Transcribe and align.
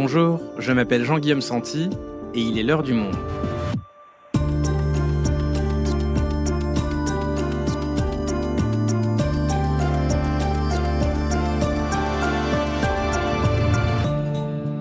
Bonjour, 0.00 0.40
je 0.58 0.70
m'appelle 0.70 1.02
Jean-Guillaume 1.02 1.40
Santi 1.40 1.90
et 2.32 2.40
il 2.40 2.56
est 2.56 2.62
l'heure 2.62 2.84
du 2.84 2.94
monde. 2.94 3.16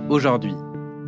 Aujourd'hui, 0.07 0.53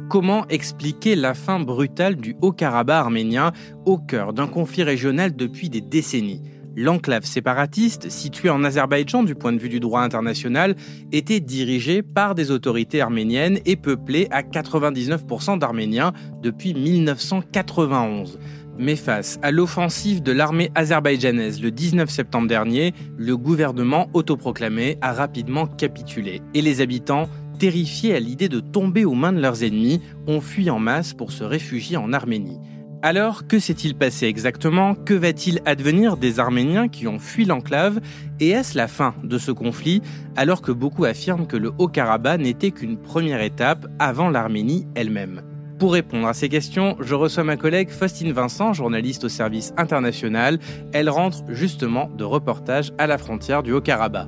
comment 0.09 0.47
expliquer 0.47 1.15
la 1.15 1.35
fin 1.35 1.59
brutale 1.59 2.15
du 2.15 2.35
Haut-Karabakh 2.41 2.95
arménien 2.95 3.51
au 3.85 3.99
cœur 3.99 4.33
d'un 4.33 4.47
conflit 4.47 4.81
régional 4.81 5.35
depuis 5.35 5.69
des 5.69 5.81
décennies? 5.81 6.41
L'enclave 6.81 7.25
séparatiste, 7.25 8.09
située 8.09 8.49
en 8.49 8.63
Azerbaïdjan 8.63 9.23
du 9.23 9.35
point 9.35 9.51
de 9.51 9.59
vue 9.59 9.67
du 9.67 9.81
droit 9.81 9.99
international, 9.99 10.77
était 11.11 11.41
dirigée 11.41 12.01
par 12.01 12.35
des 12.35 12.51
autorités 12.51 13.01
arméniennes 13.01 13.59
et 13.65 13.75
peuplée 13.75 14.29
à 14.31 14.43
99% 14.43 15.59
d'Arméniens 15.59 16.13
depuis 16.41 16.73
1991. 16.73 18.39
Mais 18.77 18.95
face 18.95 19.39
à 19.41 19.51
l'offensive 19.51 20.23
de 20.23 20.31
l'armée 20.31 20.71
azerbaïdjanaise 20.73 21.61
le 21.61 21.69
19 21.69 22.09
septembre 22.09 22.47
dernier, 22.47 22.93
le 23.17 23.35
gouvernement 23.35 24.09
autoproclamé 24.13 24.97
a 25.01 25.11
rapidement 25.11 25.67
capitulé 25.67 26.41
et 26.53 26.61
les 26.61 26.79
habitants 26.79 27.27
terrifiés 27.59 28.15
à 28.15 28.21
l'idée 28.21 28.47
de 28.47 28.61
tomber 28.61 29.03
aux 29.03 29.15
mains 29.15 29.33
de 29.33 29.41
leurs 29.41 29.65
ennemis, 29.65 29.99
ont 30.27 30.39
fui 30.39 30.69
en 30.69 30.79
masse 30.79 31.13
pour 31.13 31.33
se 31.33 31.43
réfugier 31.43 31.97
en 31.97 32.13
Arménie. 32.13 32.57
Alors, 33.01 33.47
que 33.47 33.59
s'est-il 33.59 33.95
passé 33.95 34.25
exactement? 34.25 34.93
Que 34.93 35.13
va-t-il 35.13 35.61
advenir 35.65 36.17
des 36.17 36.39
Arméniens 36.39 36.89
qui 36.89 37.07
ont 37.07 37.17
fui 37.17 37.45
l'enclave? 37.45 38.01
Et 38.41 38.49
est-ce 38.49 38.77
la 38.77 38.89
fin 38.89 39.15
de 39.23 39.37
ce 39.37 39.51
conflit? 39.51 40.01
Alors 40.35 40.61
que 40.61 40.73
beaucoup 40.73 41.05
affirment 41.05 41.47
que 41.47 41.55
le 41.55 41.71
Haut-Karabakh 41.77 42.41
n'était 42.41 42.71
qu'une 42.71 42.97
première 42.97 43.41
étape 43.41 43.87
avant 43.99 44.29
l'Arménie 44.29 44.85
elle-même 44.95 45.41
pour 45.79 45.93
répondre 45.93 46.27
à 46.27 46.33
ces 46.33 46.49
questions, 46.49 46.97
je 46.99 47.15
reçois 47.15 47.45
ma 47.45 47.55
collègue 47.55 47.89
Faustine 47.89 48.33
Vincent, 48.33 48.73
journaliste 48.73 49.23
au 49.23 49.29
service 49.29 49.73
international. 49.77 50.59
Elle 50.91 51.09
rentre 51.09 51.45
justement 51.47 52.09
de 52.17 52.25
reportage 52.25 52.91
à 52.97 53.07
la 53.07 53.17
frontière 53.17 53.63
du 53.63 53.71
Haut-Karabakh. 53.71 54.27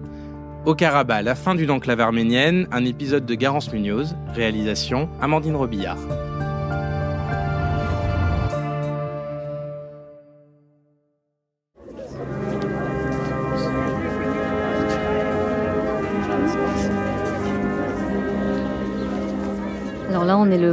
Haut-Karabakh, 0.66 1.26
la 1.26 1.36
fin 1.36 1.53
d'une 1.53 1.72
enclave 1.72 2.00
arménienne, 2.00 2.68
un 2.72 2.86
épisode 2.86 3.26
de 3.26 3.36
Garance 3.36 3.74
Munoz, 3.74 4.16
réalisation 4.34 5.09
Amandine 5.20 5.58
Robillard. 5.58 6.00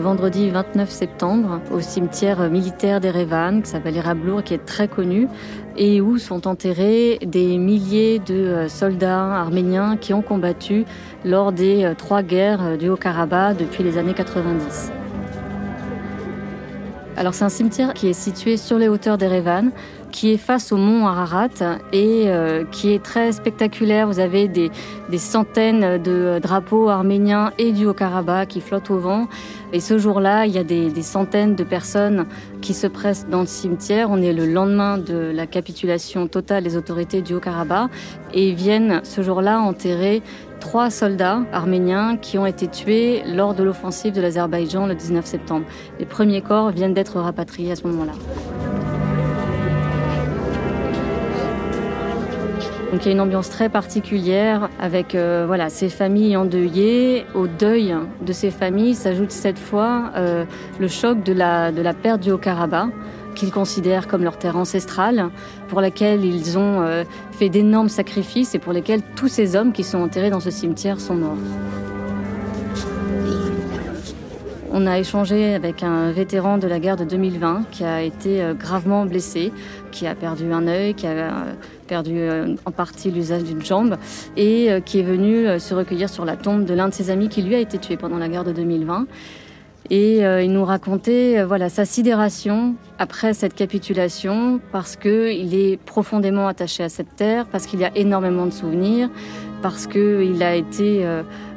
Vendredi 0.08 0.48
29 0.48 0.88
septembre 0.88 1.60
au 1.70 1.82
cimetière 1.82 2.48
militaire 2.48 2.98
d'Erevan, 2.98 3.60
qui 3.60 3.68
s'appelle 3.68 3.94
Erablour, 3.94 4.42
qui 4.42 4.54
est 4.54 4.64
très 4.64 4.88
connu, 4.88 5.28
et 5.76 6.00
où 6.00 6.16
sont 6.16 6.48
enterrés 6.48 7.18
des 7.20 7.58
milliers 7.58 8.18
de 8.18 8.34
euh, 8.34 8.68
soldats 8.70 9.34
arméniens 9.34 9.98
qui 9.98 10.14
ont 10.14 10.22
combattu 10.22 10.86
lors 11.26 11.52
des 11.52 11.84
euh, 11.84 11.94
trois 11.94 12.22
guerres 12.22 12.62
euh, 12.62 12.76
du 12.78 12.88
Haut-Karabakh 12.88 13.58
depuis 13.58 13.84
les 13.84 13.98
années 13.98 14.14
90. 14.14 14.92
Alors 17.18 17.34
c'est 17.34 17.44
un 17.44 17.48
cimetière 17.48 17.94
qui 17.94 18.06
est 18.06 18.12
situé 18.12 18.56
sur 18.56 18.78
les 18.78 18.86
hauteurs 18.86 19.18
d'Erevan, 19.18 19.72
qui 20.12 20.32
est 20.32 20.36
face 20.36 20.70
au 20.70 20.76
mont 20.76 21.04
Ararat 21.04 21.48
et 21.92 22.26
euh, 22.26 22.64
qui 22.70 22.92
est 22.92 23.02
très 23.02 23.32
spectaculaire. 23.32 24.06
Vous 24.06 24.20
avez 24.20 24.46
des, 24.46 24.70
centaines 25.16 26.00
de 26.00 26.38
drapeaux 26.40 26.88
arméniens 26.88 27.50
et 27.58 27.72
du 27.72 27.86
Haut-Karabakh 27.86 28.46
qui 28.46 28.60
flottent 28.60 28.92
au 28.92 28.98
vent. 28.98 29.26
Et 29.72 29.80
ce 29.80 29.98
jour-là, 29.98 30.46
il 30.46 30.52
y 30.52 30.58
a 30.58 30.64
des, 30.64 31.02
centaines 31.02 31.56
de 31.56 31.64
personnes 31.64 32.24
qui 32.60 32.72
se 32.72 32.86
pressent 32.86 33.26
dans 33.28 33.40
le 33.40 33.46
cimetière. 33.46 34.08
On 34.12 34.22
est 34.22 34.32
le 34.32 34.46
lendemain 34.46 34.96
de 34.96 35.32
la 35.34 35.48
capitulation 35.48 36.28
totale 36.28 36.62
des 36.62 36.76
autorités 36.76 37.20
du 37.20 37.34
Haut-Karabakh 37.34 37.90
et 38.32 38.52
viennent 38.52 39.00
ce 39.02 39.22
jour-là 39.22 39.60
enterrer 39.60 40.22
trois 40.58 40.90
soldats 40.90 41.42
arméniens 41.52 42.16
qui 42.16 42.38
ont 42.38 42.46
été 42.46 42.68
tués 42.68 43.22
lors 43.26 43.54
de 43.54 43.62
l'offensive 43.62 44.12
de 44.12 44.20
l'Azerbaïdjan 44.20 44.86
le 44.86 44.94
19 44.94 45.24
septembre. 45.24 45.66
Les 45.98 46.06
premiers 46.06 46.42
corps 46.42 46.70
viennent 46.70 46.94
d'être 46.94 47.18
rapatriés 47.20 47.72
à 47.72 47.76
ce 47.76 47.86
moment-là. 47.86 48.12
Donc 52.92 53.04
il 53.04 53.08
y 53.08 53.10
a 53.10 53.12
une 53.12 53.20
ambiance 53.20 53.50
très 53.50 53.68
particulière 53.68 54.70
avec 54.80 55.14
euh, 55.14 55.44
voilà 55.46 55.68
ces 55.68 55.90
familles 55.90 56.36
endeuillées. 56.36 57.26
Au 57.34 57.46
deuil 57.46 57.94
de 58.22 58.32
ces 58.32 58.50
familles 58.50 58.94
s'ajoute 58.94 59.30
cette 59.30 59.58
fois 59.58 60.10
euh, 60.16 60.44
le 60.80 60.88
choc 60.88 61.22
de 61.22 61.34
la, 61.34 61.70
de 61.70 61.82
la 61.82 61.92
perte 61.92 62.20
du 62.22 62.30
Haut-Karabakh 62.30 62.88
qu'ils 63.38 63.52
considèrent 63.52 64.06
comme 64.06 64.24
leur 64.24 64.36
terre 64.36 64.56
ancestrale, 64.56 65.30
pour 65.68 65.80
laquelle 65.80 66.24
ils 66.24 66.58
ont 66.58 66.82
euh, 66.82 67.04
fait 67.32 67.48
d'énormes 67.48 67.88
sacrifices 67.88 68.54
et 68.54 68.58
pour 68.58 68.72
lesquels 68.72 69.00
tous 69.16 69.28
ces 69.28 69.56
hommes 69.56 69.72
qui 69.72 69.84
sont 69.84 69.98
enterrés 69.98 70.30
dans 70.30 70.40
ce 70.40 70.50
cimetière 70.50 71.00
sont 71.00 71.14
morts. 71.14 71.36
On 74.70 74.86
a 74.86 74.98
échangé 74.98 75.54
avec 75.54 75.82
un 75.82 76.12
vétéran 76.12 76.58
de 76.58 76.68
la 76.68 76.78
guerre 76.78 76.96
de 76.96 77.04
2020 77.04 77.64
qui 77.70 77.84
a 77.84 78.02
été 78.02 78.52
gravement 78.58 79.06
blessé, 79.06 79.50
qui 79.90 80.06
a 80.06 80.14
perdu 80.14 80.52
un 80.52 80.66
œil, 80.68 80.94
qui 80.94 81.06
a 81.06 81.46
perdu 81.88 82.20
euh, 82.20 82.54
en 82.64 82.70
partie 82.70 83.10
l'usage 83.10 83.42
d'une 83.42 83.64
jambe, 83.64 83.96
et 84.36 84.70
euh, 84.70 84.80
qui 84.80 85.00
est 85.00 85.02
venu 85.02 85.48
euh, 85.48 85.58
se 85.58 85.74
recueillir 85.74 86.08
sur 86.08 86.24
la 86.24 86.36
tombe 86.36 86.64
de 86.64 86.74
l'un 86.74 86.88
de 86.88 86.94
ses 86.94 87.10
amis 87.10 87.28
qui 87.28 87.42
lui 87.42 87.56
a 87.56 87.58
été 87.58 87.78
tué 87.78 87.96
pendant 87.96 88.18
la 88.18 88.28
guerre 88.28 88.44
de 88.44 88.52
2020. 88.52 89.06
Et 89.90 90.18
il 90.18 90.52
nous 90.52 90.64
racontait 90.64 91.42
voilà 91.44 91.70
sa 91.70 91.86
sidération 91.86 92.74
après 92.98 93.32
cette 93.32 93.54
capitulation 93.54 94.60
parce 94.70 94.96
que 94.96 95.32
il 95.32 95.54
est 95.54 95.78
profondément 95.78 96.46
attaché 96.46 96.82
à 96.82 96.90
cette 96.90 97.16
terre, 97.16 97.46
parce 97.46 97.66
qu'il 97.66 97.80
y 97.80 97.84
a 97.84 97.96
énormément 97.96 98.44
de 98.44 98.50
souvenirs, 98.50 99.08
parce 99.62 99.86
que 99.86 100.22
il 100.22 100.42
a 100.42 100.56
été 100.56 101.06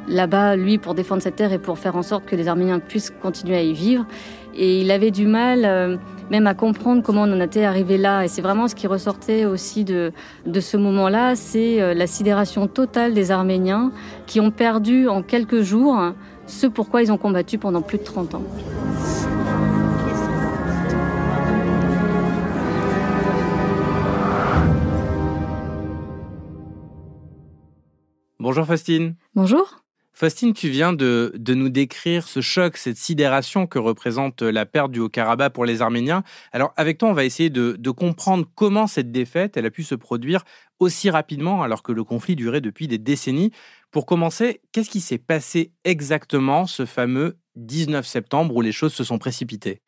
là-bas 0.08 0.56
lui 0.56 0.78
pour 0.78 0.94
défendre 0.94 1.20
cette 1.20 1.36
terre 1.36 1.52
et 1.52 1.58
pour 1.58 1.78
faire 1.78 1.94
en 1.94 2.02
sorte 2.02 2.24
que 2.24 2.34
les 2.34 2.48
Arméniens 2.48 2.78
puissent 2.78 3.12
continuer 3.20 3.56
à 3.56 3.62
y 3.62 3.74
vivre. 3.74 4.06
Et 4.54 4.80
il 4.80 4.90
avait 4.90 5.10
du 5.10 5.26
mal 5.26 5.98
même 6.32 6.46
à 6.46 6.54
comprendre 6.54 7.02
comment 7.02 7.24
on 7.24 7.32
en 7.32 7.40
était 7.40 7.64
arrivé 7.64 7.98
là. 7.98 8.24
Et 8.24 8.28
c'est 8.28 8.40
vraiment 8.40 8.66
ce 8.66 8.74
qui 8.74 8.86
ressortait 8.86 9.44
aussi 9.44 9.84
de, 9.84 10.12
de 10.46 10.60
ce 10.60 10.78
moment-là, 10.78 11.36
c'est 11.36 11.80
euh, 11.80 11.92
la 11.92 12.06
sidération 12.06 12.66
totale 12.66 13.12
des 13.12 13.30
Arméniens 13.30 13.92
qui 14.26 14.40
ont 14.40 14.50
perdu 14.50 15.08
en 15.08 15.22
quelques 15.22 15.60
jours 15.60 16.00
ce 16.46 16.66
pourquoi 16.66 17.02
ils 17.02 17.12
ont 17.12 17.18
combattu 17.18 17.58
pendant 17.58 17.82
plus 17.82 17.98
de 17.98 18.04
30 18.04 18.34
ans. 18.34 18.42
Bonjour 28.38 28.66
Faustine. 28.66 29.14
Bonjour. 29.36 29.82
Faustine, 30.14 30.52
tu 30.52 30.68
viens 30.68 30.92
de, 30.92 31.32
nous 31.48 31.68
décrire 31.70 32.28
ce 32.28 32.40
choc, 32.40 32.76
cette 32.76 32.96
sidération 32.96 33.66
que 33.66 33.78
représente 33.78 34.42
la 34.42 34.66
perte 34.66 34.90
du 34.90 35.00
Haut-Karabakh 35.00 35.52
pour 35.52 35.64
les 35.64 35.80
Arméniens. 35.80 36.22
Alors, 36.52 36.74
avec 36.76 36.98
toi, 36.98 37.08
on 37.08 37.12
va 37.12 37.24
essayer 37.24 37.50
de, 37.50 37.76
de, 37.78 37.90
comprendre 37.90 38.46
comment 38.54 38.86
cette 38.86 39.10
défaite, 39.10 39.56
elle 39.56 39.64
a 39.64 39.70
pu 39.70 39.84
se 39.84 39.94
produire 39.94 40.44
aussi 40.80 41.08
rapidement 41.08 41.62
alors 41.62 41.82
que 41.82 41.92
le 41.92 42.04
conflit 42.04 42.36
durait 42.36 42.60
depuis 42.60 42.88
des 42.88 42.98
décennies. 42.98 43.52
Pour 43.92 44.06
commencer, 44.06 44.62
qu'est-ce 44.72 44.88
qui 44.88 45.00
s'est 45.00 45.18
passé 45.18 45.70
exactement 45.84 46.66
ce 46.66 46.86
fameux 46.86 47.36
19 47.56 48.06
septembre 48.06 48.56
où 48.56 48.62
les 48.62 48.72
choses 48.72 48.94
se 48.94 49.04
sont 49.04 49.18
précipitées? 49.18 49.82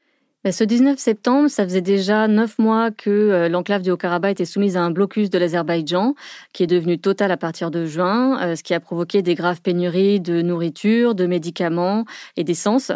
Bah, 0.44 0.53
ce 0.53 0.62
19 0.62 0.98
septembre, 0.98 1.48
ça 1.48 1.65
faisait 1.65 1.81
déjà 1.81 2.28
neuf 2.28 2.59
mois 2.59 2.91
que 2.91 3.09
euh, 3.09 3.48
l'enclave 3.48 3.81
du 3.81 3.91
Haut-Karabakh 3.91 4.32
était 4.32 4.44
soumise 4.44 4.76
à 4.76 4.82
un 4.82 4.91
blocus 4.91 5.31
de 5.31 5.38
l'Azerbaïdjan, 5.38 6.14
qui 6.53 6.64
est 6.64 6.66
devenu 6.66 6.98
total 6.98 7.31
à 7.32 7.38
partir 7.38 7.70
de 7.70 7.87
juin, 7.87 8.38
euh, 8.43 8.55
ce 8.55 8.62
qui 8.62 8.75
a 8.75 8.81
provoqué 8.81 9.23
des 9.23 9.34
graves 9.34 9.62
pénuries 9.62 10.20
de 10.20 10.43
nourriture, 10.43 11.14
de 11.14 11.25
médicaments 11.25 12.05
et 12.37 12.44
d'essence. 12.44 12.93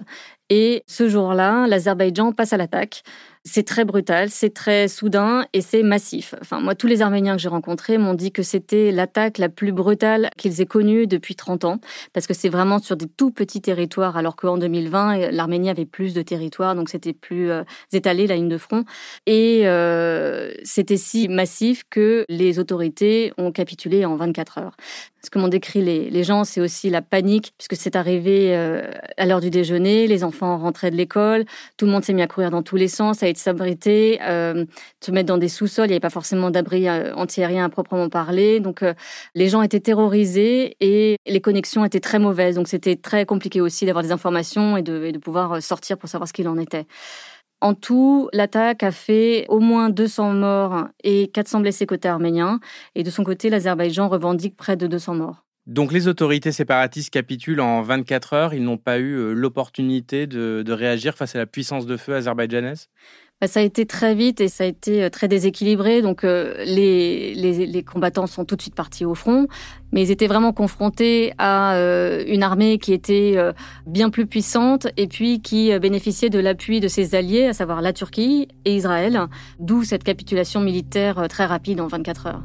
Et 0.50 0.82
ce 0.86 1.08
jour-là, 1.08 1.66
l'Azerbaïdjan 1.66 2.32
passe 2.32 2.52
à 2.52 2.58
l'attaque 2.58 3.02
c'est 3.48 3.62
très 3.64 3.84
brutal, 3.84 4.28
c'est 4.30 4.52
très 4.52 4.88
soudain 4.88 5.46
et 5.52 5.60
c'est 5.60 5.82
massif. 5.82 6.34
Enfin, 6.40 6.60
moi, 6.60 6.74
tous 6.74 6.86
les 6.86 7.02
Arméniens 7.02 7.34
que 7.34 7.42
j'ai 7.42 7.48
rencontrés 7.48 7.98
m'ont 7.98 8.14
dit 8.14 8.30
que 8.30 8.42
c'était 8.42 8.92
l'attaque 8.92 9.38
la 9.38 9.48
plus 9.48 9.72
brutale 9.72 10.28
qu'ils 10.36 10.60
aient 10.60 10.66
connue 10.66 11.06
depuis 11.06 11.34
30 11.34 11.64
ans, 11.64 11.80
parce 12.12 12.26
que 12.26 12.34
c'est 12.34 12.50
vraiment 12.50 12.78
sur 12.78 12.96
des 12.96 13.06
tout 13.06 13.30
petits 13.30 13.60
territoires, 13.60 14.16
alors 14.16 14.36
qu'en 14.36 14.58
2020, 14.58 15.30
l'Arménie 15.30 15.70
avait 15.70 15.86
plus 15.86 16.14
de 16.14 16.22
territoires, 16.22 16.74
donc 16.74 16.90
c'était 16.90 17.14
plus 17.14 17.50
euh, 17.50 17.62
étalé, 17.92 18.26
la 18.26 18.36
ligne 18.36 18.48
de 18.48 18.58
front. 18.58 18.84
Et 19.26 19.62
euh, 19.64 20.52
c'était 20.62 20.98
si 20.98 21.28
massif 21.28 21.84
que 21.88 22.26
les 22.28 22.58
autorités 22.58 23.32
ont 23.38 23.50
capitulé 23.50 24.04
en 24.04 24.16
24 24.16 24.58
heures. 24.58 24.76
Ce 25.28 25.30
que 25.30 25.38
m'ont 25.38 25.48
décrit 25.48 25.82
les, 25.82 26.24
gens, 26.24 26.44
c'est 26.44 26.58
aussi 26.58 26.88
la 26.88 27.02
panique, 27.02 27.52
puisque 27.58 27.76
c'est 27.76 27.96
arrivé 27.96 28.56
euh, 28.56 28.90
à 29.18 29.26
l'heure 29.26 29.42
du 29.42 29.50
déjeuner, 29.50 30.06
les 30.06 30.24
enfants 30.24 30.56
rentraient 30.56 30.90
de 30.90 30.96
l'école, 30.96 31.44
tout 31.76 31.84
le 31.84 31.92
monde 31.92 32.02
s'est 32.02 32.14
mis 32.14 32.22
à 32.22 32.26
courir 32.26 32.50
dans 32.50 32.62
tous 32.62 32.76
les 32.76 32.88
sens, 32.88 33.22
été 33.22 33.34
de 33.34 33.36
s'abriter, 33.36 34.20
euh, 34.22 34.64
se 35.04 35.10
mettre 35.10 35.26
dans 35.26 35.36
des 35.36 35.50
sous-sols. 35.50 35.84
Il 35.84 35.88
n'y 35.88 35.92
avait 35.96 36.00
pas 36.00 36.08
forcément 36.08 36.50
d'abri 36.50 36.88
euh, 36.88 37.14
antiaérien 37.14 37.66
à 37.66 37.68
proprement 37.68 38.08
parler. 38.08 38.60
Donc, 38.60 38.82
euh, 38.82 38.94
les 39.34 39.50
gens 39.50 39.60
étaient 39.60 39.80
terrorisés 39.80 40.78
et 40.80 41.18
les 41.26 41.40
connexions 41.42 41.84
étaient 41.84 42.00
très 42.00 42.18
mauvaises. 42.18 42.54
Donc, 42.54 42.66
c'était 42.66 42.96
très 42.96 43.26
compliqué 43.26 43.60
aussi 43.60 43.84
d'avoir 43.84 44.02
des 44.02 44.12
informations 44.12 44.78
et 44.78 44.82
de 44.82 45.18
pouvoir 45.18 45.62
sortir 45.62 45.98
pour 45.98 46.08
savoir 46.08 46.26
ce 46.26 46.32
qu'il 46.32 46.48
en 46.48 46.56
était. 46.56 46.86
En 47.60 47.74
tout, 47.74 48.28
l'attaque 48.32 48.82
a 48.82 48.92
fait 48.92 49.46
au 49.48 49.58
moins 49.58 49.90
200 49.90 50.32
morts 50.34 50.88
et 51.02 51.28
400 51.28 51.60
blessés 51.60 51.86
côté 51.86 52.08
arménien. 52.08 52.60
Et 52.94 53.02
de 53.02 53.10
son 53.10 53.24
côté, 53.24 53.50
l'Azerbaïdjan 53.50 54.08
revendique 54.08 54.56
près 54.56 54.76
de 54.76 54.86
200 54.86 55.14
morts. 55.16 55.44
Donc 55.66 55.92
les 55.92 56.08
autorités 56.08 56.50
séparatistes 56.50 57.10
capitulent 57.10 57.60
en 57.60 57.82
24 57.82 58.32
heures. 58.32 58.54
Ils 58.54 58.62
n'ont 58.62 58.78
pas 58.78 58.98
eu 58.98 59.12
euh, 59.12 59.32
l'opportunité 59.34 60.26
de, 60.26 60.64
réagir 60.72 61.14
face 61.14 61.34
à 61.34 61.38
la 61.38 61.46
puissance 61.46 61.84
de 61.84 61.98
feu 61.98 62.14
azerbaïdjanaise? 62.14 62.88
Ça 63.46 63.60
a 63.60 63.62
été 63.62 63.86
très 63.86 64.14
vite 64.14 64.40
et 64.40 64.48
ça 64.48 64.64
a 64.64 64.66
été 64.66 65.04
euh, 65.04 65.10
très 65.10 65.28
déséquilibré. 65.28 66.02
Donc 66.02 66.24
euh, 66.24 66.54
les, 66.64 67.34
les, 67.34 67.82
combattants 67.84 68.26
sont 68.26 68.44
tout 68.44 68.56
de 68.56 68.62
suite 68.62 68.74
partis 68.74 69.04
au 69.04 69.14
front, 69.14 69.46
mais 69.92 70.02
ils 70.02 70.10
étaient 70.10 70.26
vraiment 70.26 70.52
confrontés 70.52 71.32
à 71.38 71.78
une 72.26 72.42
armée 72.42 72.78
qui 72.78 72.92
était 72.92 73.36
bien 73.86 74.10
plus 74.10 74.26
puissante 74.26 74.88
et 74.96 75.06
puis 75.06 75.40
qui 75.40 75.76
bénéficiait 75.78 76.28
de 76.28 76.38
l'appui 76.38 76.80
de 76.80 76.88
ses 76.88 77.14
alliés, 77.14 77.46
à 77.46 77.52
savoir 77.52 77.80
la 77.80 77.92
Turquie 77.92 78.48
et 78.64 78.74
Israël, 78.74 79.26
d'où 79.60 79.84
cette 79.84 80.04
capitulation 80.04 80.60
militaire 80.60 81.26
très 81.28 81.46
rapide 81.46 81.80
en 81.80 81.86
24 81.86 82.26
heures. 82.26 82.42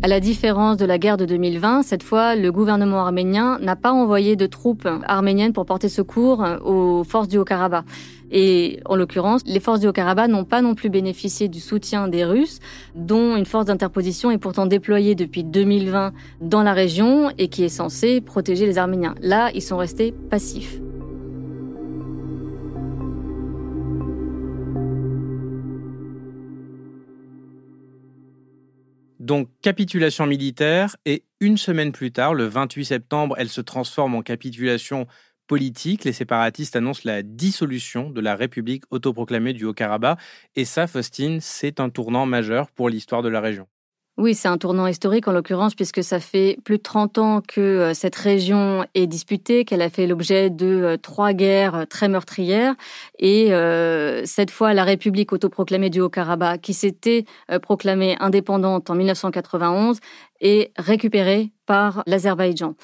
À 0.00 0.06
la 0.06 0.20
différence 0.20 0.76
de 0.76 0.84
la 0.84 0.96
guerre 0.96 1.16
de 1.16 1.24
2020, 1.24 1.82
cette 1.82 2.04
fois, 2.04 2.36
le 2.36 2.52
gouvernement 2.52 3.00
arménien 3.00 3.58
n'a 3.58 3.74
pas 3.74 3.90
envoyé 3.90 4.36
de 4.36 4.46
troupes 4.46 4.86
arméniennes 5.04 5.52
pour 5.52 5.66
porter 5.66 5.88
secours 5.88 6.44
aux 6.64 7.02
forces 7.02 7.26
du 7.26 7.36
Haut-Karabakh. 7.36 7.84
Et 8.30 8.78
en 8.84 8.94
l'occurrence, 8.94 9.42
les 9.44 9.58
forces 9.58 9.80
du 9.80 9.88
Haut-Karabakh 9.88 10.30
n'ont 10.30 10.44
pas 10.44 10.62
non 10.62 10.76
plus 10.76 10.88
bénéficié 10.88 11.48
du 11.48 11.58
soutien 11.58 12.06
des 12.06 12.24
Russes, 12.24 12.60
dont 12.94 13.34
une 13.34 13.44
force 13.44 13.64
d'interposition 13.64 14.30
est 14.30 14.38
pourtant 14.38 14.66
déployée 14.66 15.16
depuis 15.16 15.42
2020 15.42 16.12
dans 16.42 16.62
la 16.62 16.74
région 16.74 17.32
et 17.36 17.48
qui 17.48 17.64
est 17.64 17.68
censée 17.68 18.20
protéger 18.20 18.66
les 18.66 18.78
Arméniens. 18.78 19.16
Là, 19.20 19.50
ils 19.52 19.62
sont 19.62 19.78
restés 19.78 20.14
passifs. 20.30 20.78
Donc 29.28 29.50
capitulation 29.60 30.24
militaire 30.24 30.96
et 31.04 31.22
une 31.38 31.58
semaine 31.58 31.92
plus 31.92 32.12
tard, 32.12 32.32
le 32.32 32.46
28 32.46 32.86
septembre, 32.86 33.34
elle 33.36 33.50
se 33.50 33.60
transforme 33.60 34.14
en 34.14 34.22
capitulation 34.22 35.06
politique. 35.46 36.04
Les 36.04 36.14
séparatistes 36.14 36.76
annoncent 36.76 37.02
la 37.04 37.22
dissolution 37.22 38.08
de 38.08 38.22
la 38.22 38.34
République 38.34 38.84
autoproclamée 38.88 39.52
du 39.52 39.66
Haut-Karabakh. 39.66 40.18
Et 40.56 40.64
ça, 40.64 40.86
Faustine, 40.86 41.42
c'est 41.42 41.78
un 41.78 41.90
tournant 41.90 42.24
majeur 42.24 42.70
pour 42.70 42.88
l'histoire 42.88 43.20
de 43.20 43.28
la 43.28 43.42
région. 43.42 43.68
Oui, 44.18 44.34
c'est 44.34 44.48
un 44.48 44.58
tournant 44.58 44.88
historique 44.88 45.28
en 45.28 45.32
l'occurrence, 45.32 45.76
puisque 45.76 46.02
ça 46.02 46.18
fait 46.18 46.58
plus 46.64 46.78
de 46.78 46.82
30 46.82 47.18
ans 47.18 47.40
que 47.40 47.60
euh, 47.60 47.94
cette 47.94 48.16
région 48.16 48.84
est 48.96 49.06
disputée, 49.06 49.64
qu'elle 49.64 49.80
a 49.80 49.90
fait 49.90 50.08
l'objet 50.08 50.50
de 50.50 50.66
euh, 50.66 50.96
trois 50.96 51.32
guerres 51.32 51.76
euh, 51.76 51.84
très 51.84 52.08
meurtrières. 52.08 52.74
Et 53.20 53.52
cette 54.24 54.50
fois, 54.50 54.74
la 54.74 54.82
République 54.82 55.32
autoproclamée 55.32 55.88
du 55.88 56.00
Haut-Karabakh, 56.00 56.60
qui 56.60 56.74
s'était 56.74 57.24
proclamée 57.62 58.16
indépendante 58.20 58.90
en 58.90 58.94
1991, 58.94 59.98
est 60.40 60.72
récupérée 60.76 61.50
par 61.66 62.02
l'Azerbaïdjan. 62.06 62.74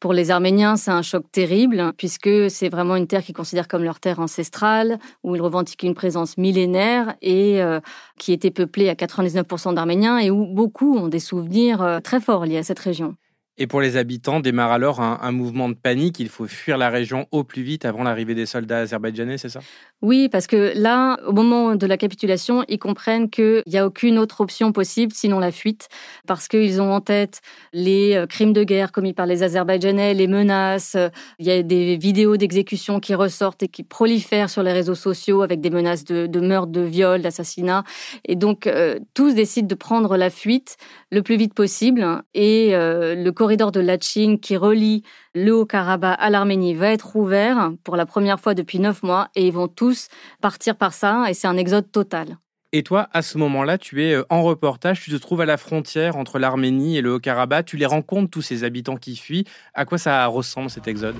Pour 0.00 0.12
les 0.12 0.30
Arméniens, 0.30 0.76
c'est 0.76 0.90
un 0.90 1.02
choc 1.02 1.24
terrible, 1.32 1.92
puisque 1.96 2.50
c'est 2.50 2.68
vraiment 2.68 2.96
une 2.96 3.06
terre 3.06 3.22
qu'ils 3.22 3.34
considèrent 3.34 3.68
comme 3.68 3.84
leur 3.84 4.00
terre 4.00 4.20
ancestrale, 4.20 4.98
où 5.22 5.34
ils 5.34 5.40
revendiquent 5.40 5.82
une 5.82 5.94
présence 5.94 6.36
millénaire 6.36 7.14
et 7.22 7.62
euh, 7.62 7.80
qui 8.18 8.32
était 8.32 8.50
peuplée 8.50 8.90
à 8.90 8.94
99% 8.94 9.74
d'Arméniens 9.74 10.18
et 10.18 10.30
où 10.30 10.46
beaucoup 10.46 10.96
ont 10.98 11.08
des 11.08 11.20
souvenirs 11.20 11.82
euh, 11.82 12.00
très 12.00 12.20
forts 12.20 12.44
liés 12.44 12.58
à 12.58 12.62
cette 12.62 12.80
région. 12.80 13.16
Et 13.56 13.68
pour 13.68 13.80
les 13.80 13.96
habitants, 13.96 14.40
démarre 14.40 14.72
alors 14.72 15.00
un, 15.00 15.30
mouvement 15.30 15.68
de 15.68 15.74
panique. 15.74 16.18
Il 16.18 16.28
faut 16.28 16.46
fuir 16.46 16.76
la 16.76 16.90
région 16.90 17.26
au 17.30 17.44
plus 17.44 17.62
vite 17.62 17.84
avant 17.84 18.02
l'arrivée 18.02 18.34
des 18.34 18.46
soldats 18.46 18.80
azerbaïdjanais, 18.80 19.38
c'est 19.38 19.48
ça? 19.48 19.60
Oui, 20.02 20.28
parce 20.28 20.46
que 20.46 20.72
là, 20.74 21.18
au 21.26 21.32
moment 21.32 21.76
de 21.76 21.86
la 21.86 21.96
capitulation, 21.96 22.64
ils 22.68 22.78
comprennent 22.78 23.30
qu'il 23.30 23.62
n'y 23.66 23.78
a 23.78 23.86
aucune 23.86 24.18
autre 24.18 24.40
option 24.40 24.72
possible 24.72 25.12
sinon 25.14 25.38
la 25.38 25.52
fuite, 25.52 25.88
parce 26.26 26.48
qu'ils 26.48 26.82
ont 26.82 26.92
en 26.92 27.00
tête 27.00 27.40
les 27.72 28.14
euh, 28.14 28.26
crimes 28.26 28.52
de 28.52 28.64
guerre 28.64 28.92
commis 28.92 29.12
par 29.12 29.26
les 29.26 29.42
Azerbaïdjanais, 29.42 30.14
les 30.14 30.26
menaces. 30.26 30.96
Il 31.38 31.46
y 31.46 31.50
a 31.50 31.62
des 31.62 31.96
vidéos 31.96 32.36
d'exécution 32.36 32.98
qui 32.98 33.14
ressortent 33.14 33.62
et 33.62 33.68
qui 33.68 33.84
prolifèrent 33.84 34.50
sur 34.50 34.62
les 34.62 34.72
réseaux 34.72 34.94
sociaux 34.96 35.42
avec 35.42 35.60
des 35.60 35.70
menaces 35.70 36.04
de, 36.04 36.40
meurtre, 36.40 36.72
de 36.72 36.80
viol, 36.80 37.22
d'assassinat. 37.22 37.84
Et 38.24 38.34
donc, 38.34 38.66
euh, 38.66 38.98
tous 39.14 39.34
décident 39.34 39.68
de 39.68 39.74
prendre 39.74 40.16
la 40.16 40.28
fuite 40.28 40.76
le 41.10 41.22
plus 41.22 41.36
vite 41.36 41.54
possible. 41.54 42.22
Et 42.34 42.74
euh, 42.74 43.14
le 43.14 43.32
corridor 43.44 43.72
de 43.72 43.80
Lachine 43.80 44.40
qui 44.40 44.56
relie 44.56 45.02
le 45.34 45.52
Haut-Karabakh 45.52 46.16
à 46.18 46.30
l'Arménie 46.30 46.72
va 46.72 46.88
être 46.88 47.14
ouvert 47.14 47.72
pour 47.84 47.94
la 47.94 48.06
première 48.06 48.40
fois 48.40 48.54
depuis 48.54 48.78
neuf 48.78 49.02
mois 49.02 49.28
et 49.34 49.46
ils 49.46 49.52
vont 49.52 49.68
tous 49.68 50.08
partir 50.40 50.76
par 50.76 50.94
ça 50.94 51.26
et 51.28 51.34
c'est 51.34 51.46
un 51.46 51.58
exode 51.58 51.92
total. 51.92 52.38
Et 52.72 52.82
toi, 52.82 53.06
à 53.12 53.20
ce 53.20 53.36
moment-là, 53.36 53.76
tu 53.76 54.02
es 54.02 54.14
euh, 54.14 54.24
en 54.30 54.42
reportage, 54.42 55.02
tu 55.02 55.10
te 55.10 55.16
trouves 55.16 55.42
à 55.42 55.44
la 55.44 55.58
frontière 55.58 56.16
entre 56.16 56.38
l'Arménie 56.38 56.96
et 56.96 57.02
le 57.02 57.12
Haut-Karabakh, 57.12 57.66
tu 57.66 57.76
les 57.76 57.84
rencontres, 57.84 58.30
tous 58.30 58.40
ces 58.40 58.64
habitants 58.64 58.96
qui 58.96 59.14
fuient. 59.14 59.44
À 59.74 59.84
quoi 59.84 59.98
ça 59.98 60.26
ressemble 60.26 60.70
cet 60.70 60.88
exode? 60.88 61.16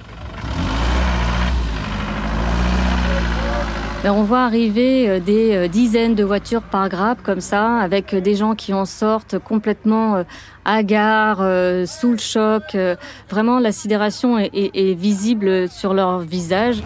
Ben, 4.04 4.12
on 4.12 4.22
voit 4.22 4.44
arriver 4.44 5.08
euh, 5.08 5.18
des 5.18 5.56
euh, 5.56 5.66
dizaines 5.66 6.14
de 6.14 6.24
voitures 6.24 6.60
par 6.60 6.90
grappe 6.90 7.22
comme 7.22 7.40
ça, 7.40 7.78
avec 7.78 8.14
des 8.14 8.34
gens 8.36 8.54
qui 8.54 8.74
en 8.74 8.84
sortent 8.84 9.38
complètement 9.38 10.24
hagards, 10.64 11.40
euh, 11.40 11.86
sous 11.86 12.12
le 12.12 12.18
choc. 12.18 12.62
Euh, 12.74 12.96
vraiment, 13.28 13.58
la 13.58 13.72
sidération 13.72 14.38
est, 14.38 14.50
est, 14.52 14.94
visible 14.94 15.68
sur 15.68 15.94
leur 15.94 16.20
visage. 16.20 16.82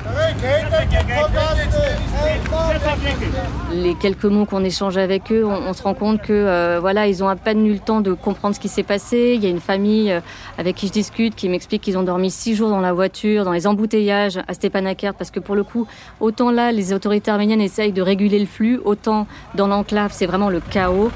Les 3.70 3.94
quelques 3.94 4.24
mots 4.24 4.46
qu'on 4.46 4.64
échange 4.64 4.96
avec 4.96 5.30
eux, 5.30 5.44
on, 5.44 5.72
se 5.74 5.82
rend 5.82 5.92
compte 5.92 6.22
que 6.22 6.32
euh, 6.32 6.78
voilà, 6.80 7.06
ils 7.06 7.22
ont 7.22 7.28
à 7.28 7.36
peine 7.36 7.66
eu 7.66 7.74
le 7.74 7.78
temps 7.78 8.00
de 8.00 8.14
comprendre 8.14 8.54
ce 8.54 8.60
qui 8.60 8.68
s'est 8.68 8.82
passé. 8.82 9.34
Il 9.34 9.42
y 9.42 9.46
a 9.46 9.50
une 9.50 9.60
famille 9.60 10.14
avec 10.56 10.76
qui 10.76 10.86
je 10.86 10.92
discute 10.92 11.34
qui 11.34 11.50
m'explique 11.50 11.82
qu'ils 11.82 11.98
ont 11.98 12.02
dormi 12.02 12.30
six 12.30 12.54
jours 12.54 12.70
dans 12.70 12.80
la 12.80 12.94
voiture, 12.94 13.44
dans 13.44 13.52
les 13.52 13.66
embouteillages 13.66 14.38
à 14.48 14.54
Stepanakert, 14.54 15.14
parce 15.14 15.30
que 15.30 15.40
pour 15.40 15.54
le 15.54 15.64
coup, 15.64 15.86
autant 16.20 16.50
là, 16.50 16.72
les 16.72 16.94
autorités 16.94 17.30
arméniennes 17.30 17.60
essayent 17.60 17.92
de 17.92 18.02
réguler 18.02 18.38
le 18.38 18.46
flux, 18.46 18.80
autant 18.84 19.26
dans 19.54 19.66
l'enclave, 19.66 20.12
c'est 20.14 20.26
vraiment 20.26 20.48
le 20.48 20.60
chaos. 20.60 21.10